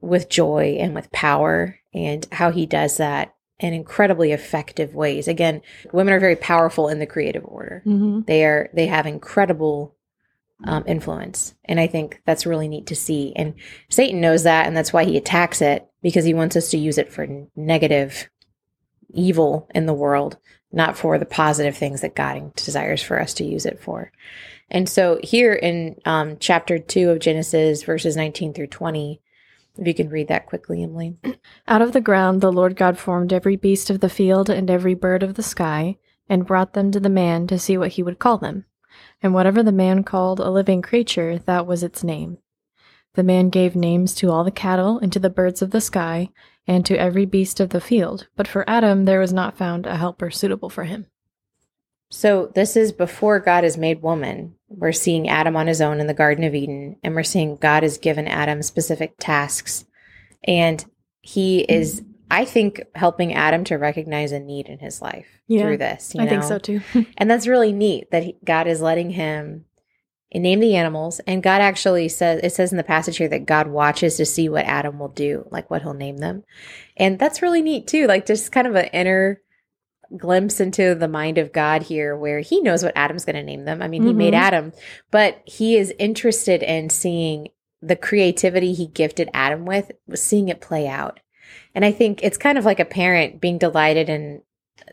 with 0.01 0.29
joy 0.29 0.77
and 0.79 0.95
with 0.95 1.11
power 1.11 1.79
and 1.93 2.27
how 2.31 2.51
he 2.51 2.65
does 2.65 2.97
that 2.97 3.35
in 3.59 3.73
incredibly 3.73 4.31
effective 4.31 4.95
ways. 4.95 5.27
Again, 5.27 5.61
women 5.93 6.13
are 6.13 6.19
very 6.19 6.35
powerful 6.35 6.89
in 6.89 6.99
the 6.99 7.05
creative 7.05 7.45
order. 7.45 7.83
Mm-hmm. 7.85 8.21
They 8.25 8.43
are 8.43 8.69
they 8.73 8.87
have 8.87 9.05
incredible 9.05 9.95
um, 10.63 10.83
influence, 10.87 11.53
and 11.65 11.79
I 11.79 11.87
think 11.87 12.21
that's 12.25 12.45
really 12.45 12.67
neat 12.67 12.87
to 12.87 12.95
see. 12.95 13.33
And 13.35 13.53
Satan 13.89 14.19
knows 14.19 14.43
that, 14.43 14.67
and 14.67 14.75
that's 14.75 14.91
why 14.91 15.05
he 15.05 15.15
attacks 15.15 15.61
it 15.61 15.87
because 16.01 16.25
he 16.25 16.33
wants 16.33 16.55
us 16.55 16.69
to 16.71 16.77
use 16.77 16.97
it 16.97 17.13
for 17.13 17.27
negative, 17.55 18.29
evil 19.13 19.69
in 19.75 19.85
the 19.85 19.93
world, 19.93 20.37
not 20.71 20.97
for 20.97 21.19
the 21.19 21.25
positive 21.25 21.77
things 21.77 22.01
that 22.01 22.15
God 22.15 22.55
desires 22.55 23.03
for 23.03 23.19
us 23.21 23.33
to 23.35 23.43
use 23.43 23.65
it 23.65 23.79
for. 23.79 24.11
And 24.73 24.87
so 24.87 25.19
here 25.21 25.53
in 25.53 25.97
um, 26.05 26.37
chapter 26.39 26.79
two 26.79 27.09
of 27.09 27.19
Genesis, 27.19 27.83
verses 27.83 28.15
19 28.15 28.53
through 28.53 28.67
20, 28.67 29.21
if 29.77 29.87
you 29.87 29.93
can 29.93 30.09
read 30.09 30.29
that 30.29 30.45
quickly, 30.45 30.81
Emily. 30.81 31.17
Out 31.67 31.81
of 31.81 31.91
the 31.91 31.99
ground 31.99 32.39
the 32.39 32.51
Lord 32.51 32.77
God 32.77 32.97
formed 32.97 33.33
every 33.33 33.57
beast 33.57 33.89
of 33.89 33.99
the 33.99 34.09
field 34.09 34.49
and 34.49 34.69
every 34.69 34.93
bird 34.93 35.23
of 35.23 35.35
the 35.35 35.43
sky, 35.43 35.97
and 36.29 36.47
brought 36.47 36.73
them 36.73 36.89
to 36.91 37.01
the 37.01 37.09
man 37.09 37.47
to 37.47 37.59
see 37.59 37.77
what 37.77 37.91
he 37.91 38.03
would 38.03 38.17
call 38.17 38.37
them. 38.37 38.63
And 39.21 39.33
whatever 39.33 39.61
the 39.61 39.73
man 39.73 40.05
called 40.05 40.39
a 40.39 40.49
living 40.49 40.81
creature, 40.81 41.37
that 41.39 41.67
was 41.67 41.83
its 41.83 42.03
name. 42.03 42.37
The 43.15 43.23
man 43.23 43.49
gave 43.49 43.75
names 43.75 44.15
to 44.15 44.31
all 44.31 44.45
the 44.45 44.51
cattle 44.51 44.99
and 44.99 45.11
to 45.11 45.19
the 45.19 45.29
birds 45.29 45.61
of 45.61 45.71
the 45.71 45.81
sky, 45.81 46.29
and 46.65 46.85
to 46.85 46.97
every 46.97 47.25
beast 47.25 47.59
of 47.59 47.69
the 47.69 47.81
field, 47.81 48.27
but 48.37 48.47
for 48.47 48.69
Adam 48.69 49.03
there 49.03 49.19
was 49.19 49.33
not 49.33 49.57
found 49.57 49.85
a 49.85 49.97
helper 49.97 50.31
suitable 50.31 50.69
for 50.69 50.85
him. 50.85 51.07
So, 52.13 52.51
this 52.53 52.75
is 52.75 52.91
before 52.91 53.39
God 53.39 53.63
has 53.63 53.77
made 53.77 54.01
woman. 54.01 54.55
We're 54.67 54.91
seeing 54.91 55.29
Adam 55.29 55.55
on 55.55 55.67
his 55.67 55.79
own 55.79 56.01
in 56.01 56.07
the 56.07 56.13
Garden 56.13 56.43
of 56.43 56.53
Eden, 56.53 56.97
and 57.03 57.15
we're 57.15 57.23
seeing 57.23 57.55
God 57.55 57.83
has 57.83 57.97
given 57.97 58.27
Adam 58.27 58.61
specific 58.63 59.15
tasks. 59.17 59.85
And 60.43 60.83
he 61.21 61.61
is, 61.61 62.03
I 62.29 62.43
think, 62.43 62.83
helping 62.95 63.33
Adam 63.33 63.63
to 63.65 63.77
recognize 63.77 64.33
a 64.33 64.41
need 64.41 64.67
in 64.67 64.79
his 64.79 65.01
life 65.01 65.27
yeah, 65.47 65.61
through 65.61 65.77
this. 65.77 66.13
I 66.19 66.25
know? 66.25 66.29
think 66.29 66.43
so 66.43 66.59
too. 66.59 66.81
and 67.17 67.31
that's 67.31 67.47
really 67.47 67.71
neat 67.71 68.11
that 68.11 68.23
he, 68.23 68.35
God 68.43 68.67
is 68.67 68.81
letting 68.81 69.11
him 69.11 69.63
name 70.33 70.59
the 70.59 70.75
animals. 70.75 71.21
And 71.21 71.41
God 71.41 71.61
actually 71.61 72.09
says, 72.09 72.41
it 72.43 72.51
says 72.51 72.71
in 72.71 72.77
the 72.77 72.83
passage 72.83 73.17
here 73.17 73.29
that 73.29 73.45
God 73.45 73.67
watches 73.67 74.17
to 74.17 74.25
see 74.25 74.49
what 74.49 74.65
Adam 74.65 74.99
will 74.99 75.09
do, 75.09 75.47
like 75.49 75.71
what 75.71 75.81
he'll 75.81 75.93
name 75.93 76.17
them. 76.17 76.43
And 76.97 77.17
that's 77.17 77.41
really 77.41 77.61
neat 77.61 77.87
too. 77.87 78.07
Like 78.07 78.25
just 78.25 78.51
kind 78.51 78.67
of 78.67 78.75
an 78.75 78.87
inner 78.87 79.41
glimpse 80.17 80.59
into 80.59 80.95
the 80.95 81.07
mind 81.07 81.37
of 81.37 81.53
God 81.53 81.83
here 81.83 82.15
where 82.15 82.39
he 82.39 82.61
knows 82.61 82.83
what 82.83 82.93
Adam's 82.95 83.25
going 83.25 83.35
to 83.35 83.43
name 83.43 83.65
them. 83.65 83.81
I 83.81 83.87
mean, 83.87 84.01
mm-hmm. 84.01 84.09
he 84.09 84.13
made 84.13 84.33
mm-hmm. 84.33 84.43
Adam, 84.43 84.73
but 85.09 85.41
he 85.45 85.77
is 85.77 85.93
interested 85.97 86.63
in 86.63 86.89
seeing 86.89 87.49
the 87.81 87.95
creativity 87.95 88.73
he 88.73 88.87
gifted 88.87 89.29
Adam 89.33 89.65
with, 89.65 89.91
seeing 90.13 90.49
it 90.49 90.61
play 90.61 90.87
out. 90.87 91.19
And 91.73 91.83
I 91.83 91.91
think 91.91 92.23
it's 92.23 92.37
kind 92.37 92.57
of 92.57 92.65
like 92.65 92.79
a 92.79 92.85
parent 92.85 93.41
being 93.41 93.57
delighted 93.57 94.09
in 94.09 94.41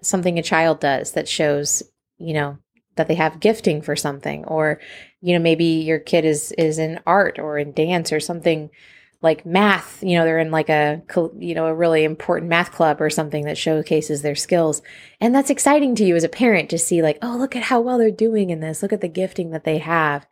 something 0.03 0.39
a 0.39 0.43
child 0.43 0.81
does 0.81 1.13
that 1.13 1.29
shows, 1.29 1.83
you 2.19 2.35
know, 2.35 2.59
that 2.99 3.09
they 3.09 3.15
have 3.15 3.41
gifting 3.41 3.81
for 3.81 3.97
something 3.97 4.45
or 4.45 4.81
you 5.21 5.33
know 5.33 5.41
maybe 5.41 5.65
your 5.65 5.99
kid 5.99 6.25
is 6.25 6.53
is 6.59 6.79
in 6.79 7.01
art 7.07 7.39
or 7.39 7.57
in 7.57 7.73
dance 7.73 8.13
or 8.13 8.21
something 8.21 8.71
like 9.21 9.45
math, 9.45 10.01
you 10.01 10.17
know, 10.17 10.25
they're 10.25 10.39
in 10.39 10.53
like 10.53 10.69
a, 10.69 11.03
you 11.37 11.53
know, 11.53 11.67
a 11.67 11.75
really 11.75 12.05
important 12.05 12.49
math 12.49 12.71
club 12.71 13.01
or 13.01 13.11
something 13.11 13.47
that 13.47 13.59
showcases 13.59 14.23
their 14.23 14.37
skills. 14.37 14.81
And 15.21 15.35
that's 15.35 15.51
exciting 15.51 15.97
to 15.97 16.05
you 16.05 16.15
as 16.15 16.23
a 16.23 16.29
parent 16.29 16.71
to 16.71 16.79
see 16.79 17.03
like, 17.03 17.19
oh, 17.21 17.37
look 17.37 17.57
at 17.57 17.65
how 17.65 17.81
well 17.81 17.99
they're 17.99 18.13
doing 18.13 18.51
in 18.51 18.61
this. 18.61 18.81
Look 18.81 18.93
at 18.93 19.01
the 19.01 19.09
gifting 19.09 19.51
that 19.51 19.65
they 19.65 19.79
have. 19.79 20.25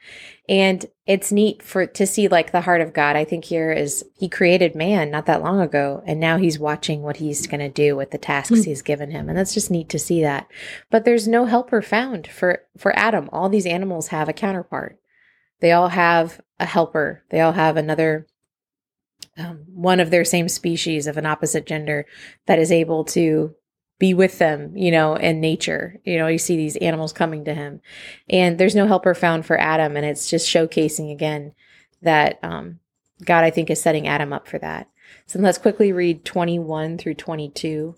And 0.48 0.86
it's 1.04 1.32
neat 1.32 1.64
for, 1.64 1.84
to 1.84 2.06
see 2.06 2.28
like 2.28 2.52
the 2.52 2.60
heart 2.60 2.80
of 2.80 2.92
God. 2.92 3.16
I 3.16 3.24
think 3.24 3.46
here 3.46 3.72
is 3.72 4.04
he 4.16 4.28
created 4.28 4.76
man 4.76 5.10
not 5.10 5.26
that 5.26 5.42
long 5.42 5.60
ago. 5.60 6.04
And 6.06 6.20
now 6.20 6.36
he's 6.36 6.60
watching 6.60 7.02
what 7.02 7.16
he's 7.16 7.48
going 7.48 7.58
to 7.58 7.68
do 7.68 7.96
with 7.96 8.12
the 8.12 8.18
tasks 8.18 8.52
mm-hmm. 8.52 8.70
he's 8.70 8.82
given 8.82 9.10
him. 9.10 9.28
And 9.28 9.36
that's 9.36 9.54
just 9.54 9.68
neat 9.68 9.88
to 9.88 9.98
see 9.98 10.22
that. 10.22 10.46
But 10.92 11.04
there's 11.04 11.26
no 11.26 11.46
helper 11.46 11.82
found 11.82 12.28
for, 12.28 12.62
for 12.78 12.96
Adam. 12.96 13.28
All 13.32 13.48
these 13.48 13.66
animals 13.66 14.08
have 14.08 14.28
a 14.28 14.32
counterpart. 14.32 14.96
They 15.58 15.72
all 15.72 15.88
have 15.88 16.40
a 16.60 16.66
helper. 16.66 17.24
They 17.30 17.40
all 17.40 17.52
have 17.52 17.76
another 17.76 18.28
um, 19.38 19.64
one 19.66 20.00
of 20.00 20.10
their 20.10 20.24
same 20.24 20.48
species 20.48 21.06
of 21.06 21.16
an 21.16 21.26
opposite 21.26 21.66
gender 21.66 22.06
that 22.46 22.58
is 22.58 22.72
able 22.72 23.04
to 23.04 23.54
be 23.98 24.14
with 24.14 24.38
them, 24.38 24.76
you 24.76 24.90
know, 24.90 25.14
in 25.14 25.40
nature. 25.40 26.00
You 26.04 26.18
know, 26.18 26.26
you 26.26 26.38
see 26.38 26.56
these 26.56 26.76
animals 26.76 27.12
coming 27.12 27.44
to 27.44 27.54
him, 27.54 27.80
and 28.28 28.58
there's 28.58 28.74
no 28.74 28.86
helper 28.86 29.14
found 29.14 29.46
for 29.46 29.58
Adam, 29.58 29.96
and 29.96 30.04
it's 30.04 30.28
just 30.28 30.48
showcasing 30.48 31.12
again 31.12 31.52
that 32.02 32.38
um, 32.42 32.80
God, 33.24 33.44
I 33.44 33.50
think, 33.50 33.70
is 33.70 33.80
setting 33.80 34.06
Adam 34.06 34.32
up 34.32 34.46
for 34.48 34.58
that. 34.58 34.88
So 35.26 35.38
let's 35.38 35.58
quickly 35.58 35.92
read 35.92 36.24
21 36.24 36.98
through 36.98 37.14
22. 37.14 37.96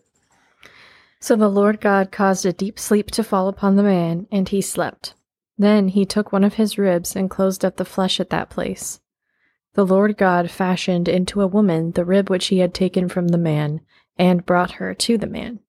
So 1.21 1.35
the 1.35 1.49
Lord 1.49 1.80
God 1.80 2.12
caused 2.12 2.47
a 2.47 2.52
deep 2.52 2.78
sleep 2.78 3.11
to 3.12 3.25
fall 3.25 3.49
upon 3.49 3.76
the 3.76 3.83
man, 3.83 4.26
and 4.30 4.49
he 4.49 4.61
slept. 4.61 5.14
Then 5.57 5.88
he 5.88 6.07
took 6.07 6.33
one 6.33 6.45
of 6.45 6.54
his 6.54 6.78
ribs 6.78 7.16
and 7.16 7.28
closed 7.28 7.64
up 7.64 7.76
the 7.76 7.85
flesh 7.85 8.21
at 8.21 8.30
that 8.30 8.50
place. 8.50 9.00
The 9.78 9.87
Lord 9.87 10.16
God 10.16 10.50
fashioned 10.50 11.08
into 11.08 11.40
a 11.40 11.47
woman 11.47 11.92
the 11.92 12.04
rib 12.04 12.28
which 12.28 12.47
he 12.47 12.58
had 12.58 12.75
taken 12.75 13.08
from 13.08 13.28
the 13.28 13.38
man, 13.38 13.80
and 14.18 14.44
brought 14.44 14.73
her 14.73 14.92
to 14.92 15.16
the 15.16 15.28
man. 15.28 15.61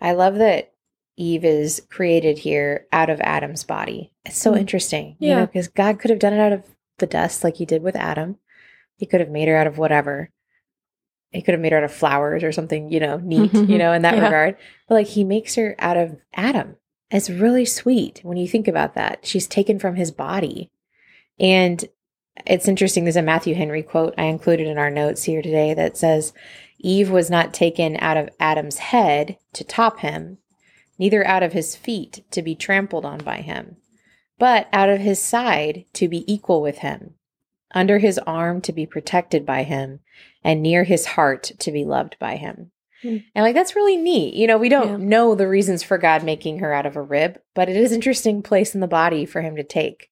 I 0.00 0.12
love 0.12 0.36
that 0.36 0.74
Eve 1.16 1.44
is 1.44 1.82
created 1.90 2.38
here 2.38 2.86
out 2.92 3.10
of 3.10 3.20
Adam's 3.20 3.64
body. 3.64 4.12
It's 4.24 4.38
so 4.38 4.52
mm. 4.52 4.60
interesting, 4.60 5.16
yeah. 5.18 5.28
you 5.28 5.34
know, 5.34 5.46
because 5.46 5.66
God 5.66 5.98
could 5.98 6.10
have 6.10 6.20
done 6.20 6.34
it 6.34 6.38
out 6.38 6.52
of 6.52 6.68
the 6.98 7.08
dust 7.08 7.42
like 7.42 7.56
he 7.56 7.66
did 7.66 7.82
with 7.82 7.96
Adam. 7.96 8.36
He 8.96 9.06
could 9.06 9.18
have 9.18 9.28
made 9.28 9.48
her 9.48 9.56
out 9.56 9.66
of 9.66 9.76
whatever. 9.76 10.30
He 11.32 11.42
could 11.42 11.54
have 11.54 11.60
made 11.60 11.72
her 11.72 11.78
out 11.78 11.82
of 11.82 11.92
flowers 11.92 12.44
or 12.44 12.52
something, 12.52 12.92
you 12.92 13.00
know, 13.00 13.16
neat, 13.16 13.52
you 13.54 13.76
know, 13.76 13.92
in 13.92 14.02
that 14.02 14.18
yeah. 14.18 14.22
regard. 14.22 14.56
But 14.88 14.94
like 14.94 15.08
he 15.08 15.24
makes 15.24 15.56
her 15.56 15.74
out 15.80 15.96
of 15.96 16.16
Adam. 16.32 16.76
It's 17.10 17.28
really 17.28 17.64
sweet 17.64 18.20
when 18.22 18.36
you 18.36 18.46
think 18.46 18.68
about 18.68 18.94
that. 18.94 19.26
She's 19.26 19.48
taken 19.48 19.80
from 19.80 19.96
his 19.96 20.12
body. 20.12 20.70
And 21.40 21.84
it's 22.46 22.68
interesting. 22.68 23.04
There's 23.04 23.16
a 23.16 23.22
Matthew 23.22 23.54
Henry 23.54 23.82
quote 23.82 24.14
I 24.18 24.24
included 24.24 24.66
in 24.66 24.78
our 24.78 24.90
notes 24.90 25.24
here 25.24 25.42
today 25.42 25.74
that 25.74 25.96
says, 25.96 26.32
Eve 26.78 27.10
was 27.10 27.30
not 27.30 27.54
taken 27.54 27.96
out 28.00 28.16
of 28.16 28.28
Adam's 28.38 28.78
head 28.78 29.38
to 29.54 29.64
top 29.64 30.00
him. 30.00 30.38
neither 30.98 31.26
out 31.26 31.42
of 31.42 31.52
his 31.52 31.74
feet 31.74 32.22
to 32.30 32.40
be 32.42 32.54
trampled 32.54 33.04
on 33.04 33.18
by 33.18 33.38
him, 33.38 33.76
but 34.38 34.68
out 34.72 34.88
of 34.88 35.00
his 35.00 35.20
side 35.20 35.84
to 35.92 36.06
be 36.08 36.24
equal 36.32 36.62
with 36.62 36.78
him, 36.78 37.14
under 37.74 37.98
his 37.98 38.16
arm 38.20 38.60
to 38.60 38.72
be 38.72 38.86
protected 38.86 39.44
by 39.44 39.64
him, 39.64 39.98
and 40.44 40.62
near 40.62 40.84
his 40.84 41.06
heart 41.06 41.50
to 41.58 41.72
be 41.72 41.84
loved 41.84 42.16
by 42.20 42.36
him. 42.36 42.70
Hmm. 43.02 43.16
And 43.34 43.42
like 43.42 43.54
that's 43.56 43.74
really 43.74 43.96
neat. 43.96 44.34
You 44.34 44.46
know, 44.46 44.56
we 44.58 44.68
don't 44.68 45.00
Yeah. 45.00 45.06
know 45.08 45.34
the 45.34 45.48
reasons 45.48 45.82
for 45.82 45.98
God 45.98 46.22
making 46.22 46.60
her 46.60 46.72
out 46.72 46.86
of 46.86 46.94
a 46.96 47.02
rib, 47.02 47.40
but 47.54 47.68
it 47.68 47.76
is 47.76 47.90
interesting 47.90 48.40
place 48.42 48.72
in 48.74 48.80
the 48.80 48.86
body 48.86 49.24
for 49.26 49.40
him 49.42 49.56
to 49.56 49.64
take. 49.64 50.10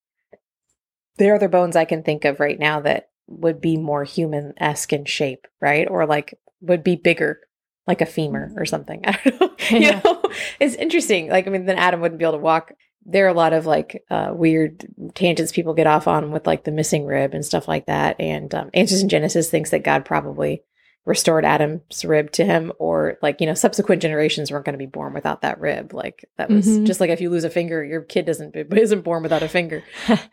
There 1.23 1.33
are 1.33 1.37
other 1.37 1.49
bones 1.49 1.77
I 1.77 1.85
can 1.85 2.03
think 2.03 2.25
of 2.25 2.41
right 2.41 2.59
now 2.59 2.81
that 2.81 3.11
would 3.29 3.61
be 3.61 3.77
more 3.77 4.03
human 4.03 4.55
esque 4.57 4.93
in 4.93 5.05
shape, 5.05 5.47
right? 5.61 5.89
Or 5.89 6.05
like 6.05 6.35
would 6.61 6.83
be 6.83 6.97
bigger, 6.97 7.39
like 7.87 8.01
a 8.01 8.07
femur 8.07 8.53
or 8.57 8.65
something. 8.67 9.03
I 9.07 9.13
don't 9.25 9.41
know. 9.41 9.49
You 9.71 9.79
Yeah. 9.79 10.01
know, 10.05 10.21
it's 10.59 10.75
interesting. 10.75 11.29
Like, 11.29 11.47
I 11.47 11.51
mean, 11.51 11.65
then 11.67 11.79
Adam 11.79 12.01
wouldn't 12.01 12.19
be 12.19 12.25
able 12.25 12.33
to 12.33 12.39
walk. 12.39 12.73
There 13.07 13.25
are 13.27 13.29
a 13.29 13.35
lot 13.35 13.53
of 13.53 13.67
like 13.67 14.03
uh, 14.11 14.33
weird 14.35 14.85
tangents 15.15 15.53
people 15.53 15.75
get 15.75 15.87
off 15.87 16.09
on 16.09 16.33
with 16.33 16.45
like 16.47 16.65
the 16.65 16.73
missing 16.73 17.07
rib 17.07 17.35
and 17.35 17.45
stuff 17.45 17.69
like 17.69 17.87
that. 17.87 18.21
And 18.21 18.53
um, 18.53 18.71
Answers 18.75 19.03
in 19.03 19.09
Genesis 19.09 19.49
thinks 19.49 19.71
that 19.71 19.85
God 19.85 20.05
probably 20.05 20.63
restored 21.05 21.45
Adam's 21.45 22.05
rib 22.05 22.31
to 22.33 22.45
him, 22.45 22.73
or 22.79 23.19
like, 23.23 23.41
you 23.41 23.47
know, 23.47 23.55
subsequent 23.55 24.01
generations 24.03 24.51
weren't 24.53 24.65
going 24.65 24.75
to 24.75 24.79
be 24.79 24.87
born 24.87 25.13
without 25.15 25.43
that 25.43 25.61
rib. 25.61 25.93
Like, 25.93 26.25
that 26.39 26.49
was 26.49 26.67
Mhm. 26.67 26.87
just 26.87 27.01
like 27.01 27.11
if 27.11 27.21
you 27.21 27.29
lose 27.31 27.45
a 27.45 27.51
finger, 27.51 27.83
your 27.85 28.03
kid 28.03 28.25
doesn't 28.27 28.55
isn't 28.73 29.03
born 29.03 29.23
without 29.23 29.43
a 29.43 29.49
finger. 29.49 29.83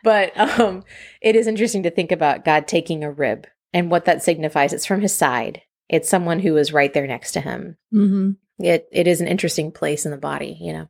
but 0.04 0.32
um, 0.38 0.84
it 1.20 1.34
is 1.36 1.46
interesting 1.46 1.82
to 1.82 1.90
think 1.90 2.12
about 2.12 2.44
God 2.44 2.68
taking 2.68 3.02
a 3.02 3.10
rib 3.10 3.46
and 3.72 3.90
what 3.90 4.04
that 4.04 4.22
signifies. 4.22 4.72
It's 4.72 4.86
from 4.86 5.00
his 5.00 5.14
side. 5.14 5.62
It's 5.88 6.08
someone 6.08 6.38
who 6.38 6.56
is 6.56 6.72
right 6.72 6.92
there 6.94 7.06
next 7.06 7.32
to 7.32 7.40
him. 7.40 7.76
Mm-hmm. 7.92 8.30
It 8.64 8.86
it 8.92 9.06
is 9.08 9.20
an 9.20 9.26
interesting 9.28 9.72
place 9.72 10.04
in 10.04 10.10
the 10.12 10.16
body, 10.18 10.56
you 10.60 10.72
know. 10.72 10.88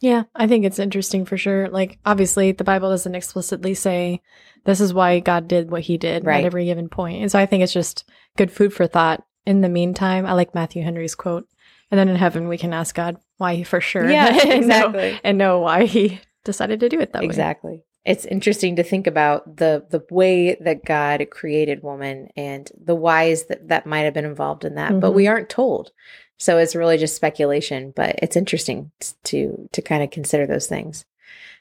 Yeah, 0.00 0.24
I 0.34 0.46
think 0.46 0.64
it's 0.64 0.78
interesting 0.78 1.24
for 1.24 1.36
sure. 1.36 1.68
Like, 1.68 1.98
obviously, 2.06 2.52
the 2.52 2.64
Bible 2.64 2.90
doesn't 2.90 3.14
explicitly 3.14 3.74
say 3.74 4.22
this 4.64 4.80
is 4.80 4.94
why 4.94 5.18
God 5.20 5.48
did 5.48 5.70
what 5.70 5.82
he 5.82 5.96
did 5.98 6.24
Right. 6.24 6.40
at 6.40 6.46
every 6.46 6.66
given 6.66 6.88
point. 6.88 7.20
And 7.22 7.30
so 7.32 7.38
I 7.38 7.46
think 7.46 7.62
it's 7.64 7.72
just 7.72 8.08
good 8.36 8.52
food 8.52 8.72
for 8.72 8.86
thought. 8.86 9.24
In 9.44 9.60
the 9.60 9.68
meantime, 9.68 10.24
I 10.26 10.34
like 10.34 10.54
Matthew 10.54 10.82
Henry's 10.82 11.14
quote. 11.14 11.48
And 11.90 11.98
then 11.98 12.08
in 12.08 12.16
heaven, 12.16 12.48
we 12.48 12.58
can 12.58 12.72
ask 12.74 12.94
God 12.94 13.16
why 13.38 13.54
he 13.56 13.64
for 13.64 13.80
sure. 13.80 14.08
Yeah, 14.08 14.26
and 14.46 14.68
know- 14.68 14.76
exactly. 14.92 15.20
and 15.24 15.38
know 15.38 15.58
why 15.60 15.86
he 15.86 16.20
decided 16.44 16.80
to 16.80 16.88
do 16.88 17.00
it 17.00 17.12
that 17.12 17.20
way. 17.22 17.26
Exactly. 17.26 17.82
It's 18.04 18.24
interesting 18.24 18.76
to 18.76 18.82
think 18.82 19.06
about 19.06 19.56
the 19.56 19.84
the 19.90 20.02
way 20.10 20.54
that 20.60 20.84
God 20.84 21.26
created 21.30 21.82
woman 21.82 22.28
and 22.36 22.70
the 22.82 22.94
whys 22.94 23.46
that 23.46 23.68
that 23.68 23.84
might 23.86 24.00
have 24.02 24.14
been 24.14 24.24
involved 24.24 24.64
in 24.64 24.76
that, 24.76 25.00
but 25.00 25.10
Mhm. 25.12 25.14
we 25.14 25.26
aren't 25.26 25.48
told. 25.50 25.90
So 26.38 26.58
it's 26.58 26.76
really 26.76 26.98
just 26.98 27.16
speculation, 27.16 27.92
but 27.94 28.16
it's 28.22 28.36
interesting 28.36 28.92
to 29.24 29.68
to 29.72 29.82
kind 29.82 30.02
of 30.02 30.10
consider 30.10 30.46
those 30.46 30.66
things. 30.66 31.04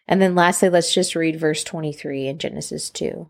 And 0.07 0.22
then 0.22 0.36
lastly, 0.36 0.69
let's 0.69 0.93
just 0.93 1.15
read 1.15 1.39
verse 1.39 1.63
23 1.63 2.27
in 2.27 2.38
Genesis 2.38 2.89
2. 2.89 3.29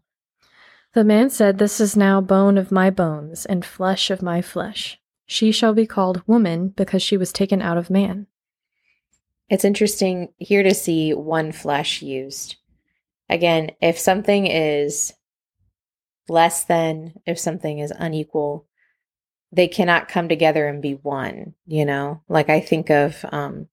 The 0.93 1.03
man 1.03 1.29
said, 1.29 1.57
This 1.57 1.79
is 1.79 1.97
now 1.97 2.21
bone 2.21 2.57
of 2.57 2.71
my 2.71 2.89
bones 2.89 3.45
and 3.45 3.65
flesh 3.65 4.09
of 4.09 4.21
my 4.21 4.41
flesh. 4.41 4.99
She 5.25 5.51
shall 5.51 5.73
be 5.73 5.85
called 5.85 6.23
woman 6.27 6.69
because 6.69 7.01
she 7.01 7.17
was 7.17 7.33
taken 7.33 7.61
out 7.61 7.77
of 7.77 7.89
man. 7.89 8.27
It's 9.49 9.65
interesting 9.65 10.29
here 10.37 10.63
to 10.63 10.73
see 10.73 11.13
one 11.13 11.51
flesh 11.51 12.01
used. 12.01 12.57
Again, 13.29 13.71
if 13.81 13.97
something 13.97 14.47
is 14.47 15.13
less 16.29 16.63
than, 16.63 17.13
if 17.25 17.39
something 17.39 17.79
is 17.79 17.91
unequal, 17.97 18.66
they 19.51 19.67
cannot 19.67 20.07
come 20.07 20.27
together 20.29 20.67
and 20.67 20.81
be 20.81 20.93
one, 20.93 21.53
you 21.65 21.85
know? 21.85 22.21
Like 22.27 22.49
I 22.49 22.59
think 22.59 22.89
of 22.89 23.23
um 23.31 23.67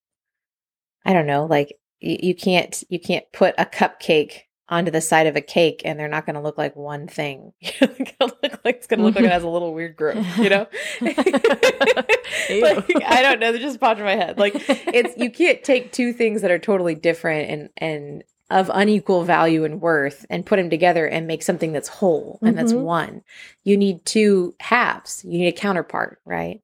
I 1.05 1.13
don't 1.13 1.27
know, 1.27 1.45
like 1.45 1.77
you, 1.99 2.17
you 2.21 2.35
can't 2.35 2.83
you 2.89 2.99
can't 2.99 3.25
put 3.31 3.55
a 3.57 3.65
cupcake 3.65 4.41
onto 4.67 4.89
the 4.89 5.01
side 5.01 5.27
of 5.27 5.35
a 5.35 5.41
cake 5.41 5.81
and 5.85 5.99
they're 5.99 6.07
not 6.07 6.25
going 6.25 6.33
to 6.33 6.41
look 6.41 6.57
like 6.57 6.75
one 6.75 7.07
thing. 7.07 7.53
it's 7.61 7.79
going 7.79 8.31
to 8.31 8.37
look 8.41 8.59
like 8.65 8.77
it's 8.77 8.87
going 8.87 8.99
to 8.99 9.05
look 9.05 9.15
like 9.15 9.25
it 9.25 9.31
has 9.31 9.43
a 9.43 9.47
little 9.47 9.73
weird 9.73 9.95
growth, 9.95 10.25
you 10.39 10.49
know? 10.49 10.67
like, 11.01 11.15
I 13.05 13.21
don't 13.21 13.39
know, 13.39 13.51
They're 13.51 13.61
just 13.61 13.79
popped 13.79 13.99
in 13.99 14.05
my 14.05 14.15
head. 14.15 14.39
Like 14.39 14.53
it's 14.57 15.15
you 15.17 15.29
can't 15.29 15.63
take 15.63 15.91
two 15.91 16.13
things 16.13 16.41
that 16.41 16.51
are 16.51 16.59
totally 16.59 16.95
different 16.95 17.49
and 17.49 17.69
and 17.77 18.23
of 18.49 18.69
unequal 18.73 19.23
value 19.23 19.63
and 19.63 19.81
worth 19.81 20.25
and 20.29 20.45
put 20.45 20.57
them 20.57 20.69
together 20.69 21.07
and 21.07 21.25
make 21.25 21.41
something 21.41 21.73
that's 21.73 21.87
whole 21.87 22.39
and 22.43 22.57
that's 22.57 22.73
Mhm. 22.73 22.81
one. 22.83 23.23
You 23.63 23.75
need 23.75 24.05
two 24.05 24.55
halves. 24.59 25.23
You 25.25 25.39
need 25.39 25.47
a 25.47 25.51
counterpart, 25.51 26.19
right? 26.25 26.61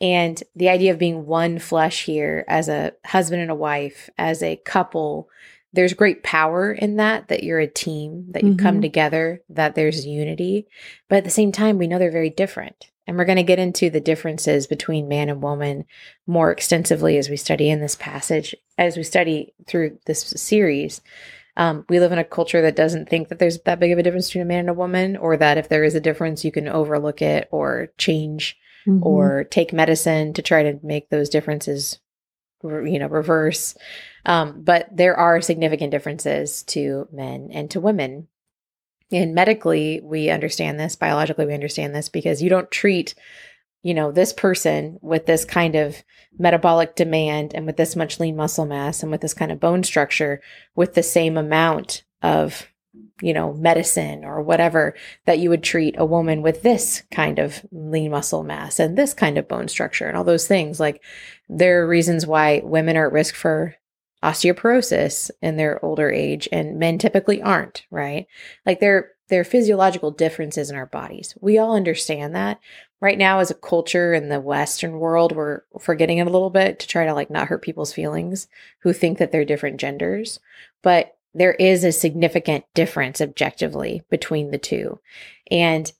And 0.00 0.42
the 0.56 0.68
idea 0.70 0.92
of 0.92 0.98
being 0.98 1.26
one 1.26 1.58
flesh 1.58 2.04
here 2.04 2.44
as 2.48 2.68
a 2.68 2.92
husband 3.04 3.42
and 3.42 3.50
a 3.50 3.54
wife, 3.54 4.10
as 4.18 4.42
a 4.42 4.56
couple, 4.56 5.28
there's 5.72 5.92
great 5.92 6.24
power 6.24 6.72
in 6.72 6.96
that, 6.96 7.28
that 7.28 7.44
you're 7.44 7.60
a 7.60 7.66
team, 7.68 8.26
that 8.32 8.42
you 8.42 8.56
come 8.56 8.78
Mhm. 8.78 8.82
together, 8.82 9.40
that 9.50 9.76
there's 9.76 10.04
unity. 10.06 10.66
But 11.08 11.18
at 11.18 11.24
the 11.24 11.30
same 11.30 11.52
time, 11.52 11.78
we 11.78 11.86
know 11.86 11.98
they're 11.98 12.10
very 12.10 12.30
different. 12.30 12.89
And 13.10 13.18
we're 13.18 13.24
going 13.24 13.38
to 13.38 13.42
get 13.42 13.58
into 13.58 13.90
the 13.90 14.00
differences 14.00 14.68
between 14.68 15.08
man 15.08 15.28
and 15.30 15.42
woman 15.42 15.84
more 16.28 16.52
extensively 16.52 17.18
as 17.18 17.28
we 17.28 17.36
study 17.36 17.68
in 17.68 17.80
this 17.80 17.96
passage, 17.96 18.54
as 18.78 18.96
we 18.96 19.02
study 19.02 19.52
through 19.66 19.98
this 20.06 20.20
series. 20.22 21.00
Um, 21.56 21.84
we 21.88 21.98
live 21.98 22.12
in 22.12 22.20
a 22.20 22.24
culture 22.24 22.62
that 22.62 22.76
doesn't 22.76 23.08
think 23.08 23.26
that 23.28 23.40
there's 23.40 23.58
that 23.62 23.80
big 23.80 23.90
of 23.90 23.98
a 23.98 24.04
difference 24.04 24.28
between 24.28 24.42
a 24.42 24.44
man 24.44 24.60
and 24.60 24.70
a 24.70 24.74
woman, 24.74 25.16
or 25.16 25.36
that 25.36 25.58
if 25.58 25.68
there 25.68 25.82
is 25.82 25.96
a 25.96 26.00
difference, 26.00 26.44
you 26.44 26.52
can 26.52 26.68
overlook 26.68 27.20
it 27.20 27.48
or 27.50 27.88
change 27.98 28.56
Mhm. 28.86 29.04
or 29.04 29.42
take 29.42 29.72
medicine 29.72 30.32
to 30.34 30.42
try 30.42 30.62
to 30.62 30.78
make 30.84 31.10
those 31.10 31.30
differences 31.30 31.98
you 32.62 32.98
know 32.98 33.08
reverse 33.08 33.74
um, 34.26 34.62
but 34.62 34.86
there 34.94 35.16
are 35.16 35.40
significant 35.40 35.90
differences 35.90 36.62
to 36.64 37.08
men 37.10 37.48
and 37.52 37.70
to 37.70 37.80
women 37.80 38.28
and 39.12 39.34
medically 39.34 40.00
we 40.02 40.30
understand 40.30 40.78
this 40.78 40.96
biologically 40.96 41.46
we 41.46 41.54
understand 41.54 41.94
this 41.94 42.08
because 42.08 42.42
you 42.42 42.48
don't 42.48 42.70
treat 42.70 43.14
you 43.82 43.94
know 43.94 44.12
this 44.12 44.32
person 44.32 44.98
with 45.02 45.26
this 45.26 45.44
kind 45.44 45.74
of 45.74 46.02
metabolic 46.38 46.94
demand 46.94 47.52
and 47.54 47.66
with 47.66 47.76
this 47.76 47.96
much 47.96 48.20
lean 48.20 48.36
muscle 48.36 48.66
mass 48.66 49.02
and 49.02 49.10
with 49.10 49.20
this 49.20 49.34
kind 49.34 49.50
of 49.50 49.60
bone 49.60 49.82
structure 49.82 50.40
with 50.74 50.94
the 50.94 51.02
same 51.02 51.36
amount 51.36 52.04
of 52.22 52.70
you 53.22 53.32
know 53.32 53.52
medicine 53.54 54.24
or 54.24 54.42
whatever 54.42 54.94
that 55.26 55.38
you 55.38 55.50
would 55.50 55.62
treat 55.62 55.94
a 55.98 56.04
woman 56.04 56.42
with 56.42 56.62
this 56.62 57.02
kind 57.10 57.38
of 57.38 57.64
lean 57.70 58.10
muscle 58.10 58.42
mass 58.42 58.80
and 58.80 58.96
this 58.96 59.14
kind 59.14 59.38
of 59.38 59.48
bone 59.48 59.68
structure 59.68 60.06
and 60.06 60.16
all 60.16 60.24
those 60.24 60.46
things. 60.46 60.80
Like 60.80 61.02
there 61.48 61.82
are 61.82 61.88
reasons 61.88 62.26
why 62.26 62.60
women 62.64 62.96
are 62.96 63.06
at 63.06 63.12
risk 63.12 63.34
for 63.34 63.76
osteoporosis 64.22 65.30
in 65.42 65.56
their 65.56 65.82
older 65.84 66.10
age 66.10 66.48
and 66.52 66.78
men 66.78 66.98
typically 66.98 67.40
aren't 67.42 67.84
right? 67.90 68.26
Like 68.66 68.80
there 68.80 69.12
there 69.28 69.40
are 69.40 69.44
physiological 69.44 70.10
differences 70.10 70.70
in 70.70 70.76
our 70.76 70.86
bodies. 70.86 71.36
We 71.40 71.56
all 71.58 71.76
understand 71.76 72.34
that. 72.34 72.58
Right 73.00 73.16
now 73.16 73.38
as 73.38 73.50
a 73.50 73.54
culture 73.54 74.12
in 74.12 74.28
the 74.28 74.40
western 74.40 74.98
world 74.98 75.32
we're 75.34 75.62
forgetting 75.80 76.18
it 76.18 76.26
a 76.26 76.30
little 76.30 76.50
bit 76.50 76.78
to 76.80 76.86
try 76.86 77.06
to 77.06 77.14
like 77.14 77.30
not 77.30 77.48
hurt 77.48 77.62
people's 77.62 77.92
feelings 77.92 78.48
who 78.80 78.92
think 78.92 79.18
that 79.18 79.32
they're 79.32 79.44
different 79.44 79.78
genders 79.80 80.38
but 80.82 81.16
there 81.32 81.52
is 81.54 81.84
a 81.84 81.92
significant 81.92 82.64
difference 82.74 83.20
objectively 83.20 84.02
between 84.10 84.50
the 84.50 84.58
two. 84.58 84.98
And 85.50 85.92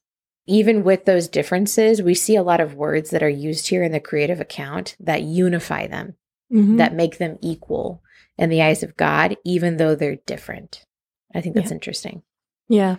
even 0.47 0.83
with 0.83 1.05
those 1.05 1.29
differences 1.29 2.03
we 2.03 2.15
see 2.15 2.35
a 2.37 2.43
lot 2.43 2.61
of 2.61 2.75
words 2.75 3.11
that 3.11 3.23
are 3.23 3.29
used 3.29 3.69
here 3.69 3.83
in 3.85 3.93
the 3.93 4.01
creative 4.01 4.41
account 4.41 4.97
that 5.01 5.23
unify 5.23 5.87
them 5.87 6.17
Mhm. 6.53 6.79
that 6.79 6.93
make 6.95 7.19
them 7.19 7.39
equal 7.41 8.03
in 8.41 8.49
the 8.51 8.63
eyes 8.63 8.83
of 8.83 8.97
God, 8.97 9.37
even 9.45 9.77
though 9.77 9.95
they're 9.95 10.17
different. 10.27 10.85
I 11.33 11.41
think 11.41 11.55
that's 11.55 11.71
interesting. 11.71 12.23
yeah. 12.69 12.97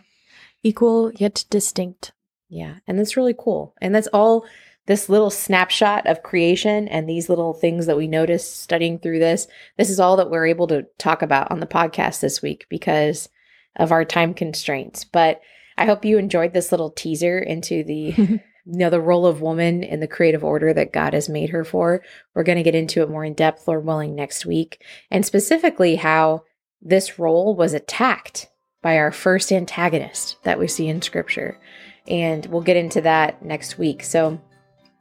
Equal 0.63 1.11
yet 1.13 1.43
distinct. 1.49 2.13
Yeah. 2.47 2.75
And 2.87 2.99
that's 2.99 3.17
really 3.17 3.33
cool. 3.37 3.73
And 3.81 3.95
that's 3.95 4.07
all 4.13 4.45
this 4.85 5.09
little 5.09 5.31
snapshot 5.31 6.05
of 6.05 6.21
creation 6.21 6.87
and 6.87 7.09
these 7.09 7.29
little 7.29 7.53
things 7.53 7.87
that 7.87 7.97
we 7.97 8.07
notice 8.07 8.47
studying 8.47 8.99
through 8.99 9.17
this. 9.19 9.47
This 9.77 9.89
is 9.89 9.99
all 9.99 10.17
that 10.17 10.29
we're 10.29 10.45
able 10.45 10.67
to 10.67 10.85
talk 10.99 11.23
about 11.23 11.51
on 11.51 11.59
the 11.59 11.65
podcast 11.65 12.19
this 12.19 12.43
week 12.43 12.67
because 12.69 13.27
of 13.75 13.91
our 13.91 14.05
time 14.05 14.35
constraints. 14.35 15.03
But 15.03 15.41
I 15.77 15.85
hope 15.85 16.05
you 16.05 16.19
enjoyed 16.19 16.53
this 16.53 16.71
little 16.71 16.91
teaser 16.91 17.39
into 17.39 17.83
the 17.83 18.39
you 18.65 18.77
know 18.77 18.89
the 18.89 19.01
role 19.01 19.25
of 19.25 19.41
woman 19.41 19.83
in 19.83 19.99
the 19.99 20.07
creative 20.07 20.43
order 20.43 20.73
that 20.73 20.93
God 20.93 21.13
has 21.13 21.29
made 21.29 21.49
her 21.49 21.63
for. 21.63 22.01
We're 22.33 22.43
going 22.43 22.57
to 22.57 22.63
get 22.63 22.75
into 22.75 23.01
it 23.01 23.09
more 23.09 23.25
in 23.25 23.33
depth, 23.33 23.67
Lord 23.67 23.85
willing, 23.85 24.15
next 24.15 24.45
week, 24.45 24.83
and 25.09 25.25
specifically 25.25 25.95
how 25.95 26.43
this 26.81 27.19
role 27.19 27.55
was 27.55 27.73
attacked 27.73 28.49
by 28.81 28.97
our 28.97 29.11
first 29.11 29.51
antagonist 29.51 30.37
that 30.43 30.59
we 30.59 30.67
see 30.67 30.87
in 30.87 31.01
Scripture, 31.01 31.59
and 32.07 32.45
we'll 32.47 32.61
get 32.61 32.77
into 32.77 33.01
that 33.01 33.43
next 33.43 33.77
week. 33.77 34.03
So. 34.03 34.39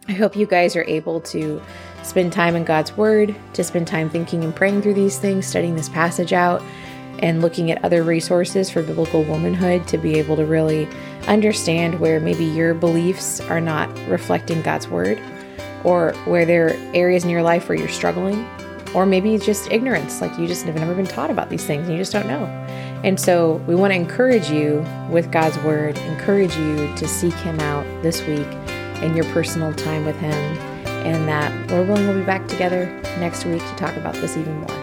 I 0.08 0.12
hope 0.12 0.34
you 0.34 0.46
guys 0.46 0.76
are 0.76 0.84
able 0.84 1.20
to 1.20 1.60
spend 2.02 2.32
time 2.32 2.56
in 2.56 2.64
God's 2.64 2.96
Word, 2.96 3.36
to 3.52 3.62
spend 3.62 3.86
time 3.86 4.08
thinking 4.08 4.42
and 4.42 4.56
praying 4.56 4.80
through 4.80 4.94
these 4.94 5.18
things, 5.18 5.46
studying 5.46 5.76
this 5.76 5.90
passage 5.90 6.32
out, 6.32 6.62
and 7.20 7.40
looking 7.42 7.70
at 7.70 7.84
other 7.84 8.02
resources 8.02 8.70
for 8.70 8.82
biblical 8.82 9.22
womanhood 9.24 9.86
to 9.88 9.98
be 9.98 10.18
able 10.18 10.36
to 10.36 10.44
really 10.44 10.88
understand 11.28 12.00
where 12.00 12.18
maybe 12.18 12.44
your 12.44 12.74
beliefs 12.74 13.40
are 13.42 13.60
not 13.60 13.88
reflecting 14.08 14.62
God's 14.62 14.88
word. 14.88 15.20
or 15.84 16.12
where 16.26 16.44
there 16.44 16.68
are 16.68 16.94
areas 16.94 17.24
in 17.24 17.30
your 17.30 17.42
life 17.42 17.68
where 17.68 17.78
you're 17.78 17.88
struggling, 17.88 18.46
or 18.94 19.06
maybe 19.06 19.38
just 19.38 19.70
ignorance, 19.70 20.20
like 20.20 20.36
you 20.38 20.46
just 20.46 20.64
have 20.66 20.74
never 20.74 20.94
been 20.94 21.06
taught 21.06 21.30
about 21.30 21.48
these 21.48 21.64
things 21.64 21.86
and 21.86 21.96
you 21.96 21.98
just 21.98 22.12
don't 22.12 22.26
know. 22.26 22.44
And 23.02 23.18
so 23.18 23.54
we 23.66 23.74
want 23.74 23.92
to 23.92 23.96
encourage 23.96 24.50
you 24.50 24.84
with 25.08 25.32
God's 25.32 25.56
word, 25.60 25.96
encourage 25.98 26.54
you 26.56 26.94
to 26.96 27.08
seek 27.08 27.34
Him 27.34 27.60
out 27.60 27.84
this 28.02 28.20
week 28.26 28.46
in 29.02 29.16
your 29.16 29.24
personal 29.32 29.72
time 29.72 30.04
with 30.04 30.16
Him, 30.18 30.34
and 30.84 31.26
that 31.28 31.70
Lord 31.70 31.88
willing, 31.88 32.06
we'll 32.06 32.18
be 32.18 32.24
back 32.26 32.46
together 32.46 32.86
next 33.18 33.44
week 33.46 33.62
to 33.62 33.76
talk 33.76 33.96
about 33.96 34.14
this 34.14 34.36
even 34.36 34.54
more. 34.60 34.79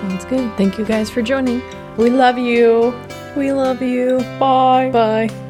Sounds 0.00 0.24
good. 0.24 0.56
Thank 0.56 0.78
you 0.78 0.84
guys 0.84 1.10
for 1.10 1.22
joining. 1.22 1.62
We 1.96 2.08
love 2.08 2.38
you. 2.38 2.94
We 3.36 3.52
love 3.52 3.82
you. 3.82 4.18
Bye. 4.38 4.90
Bye. 4.90 5.49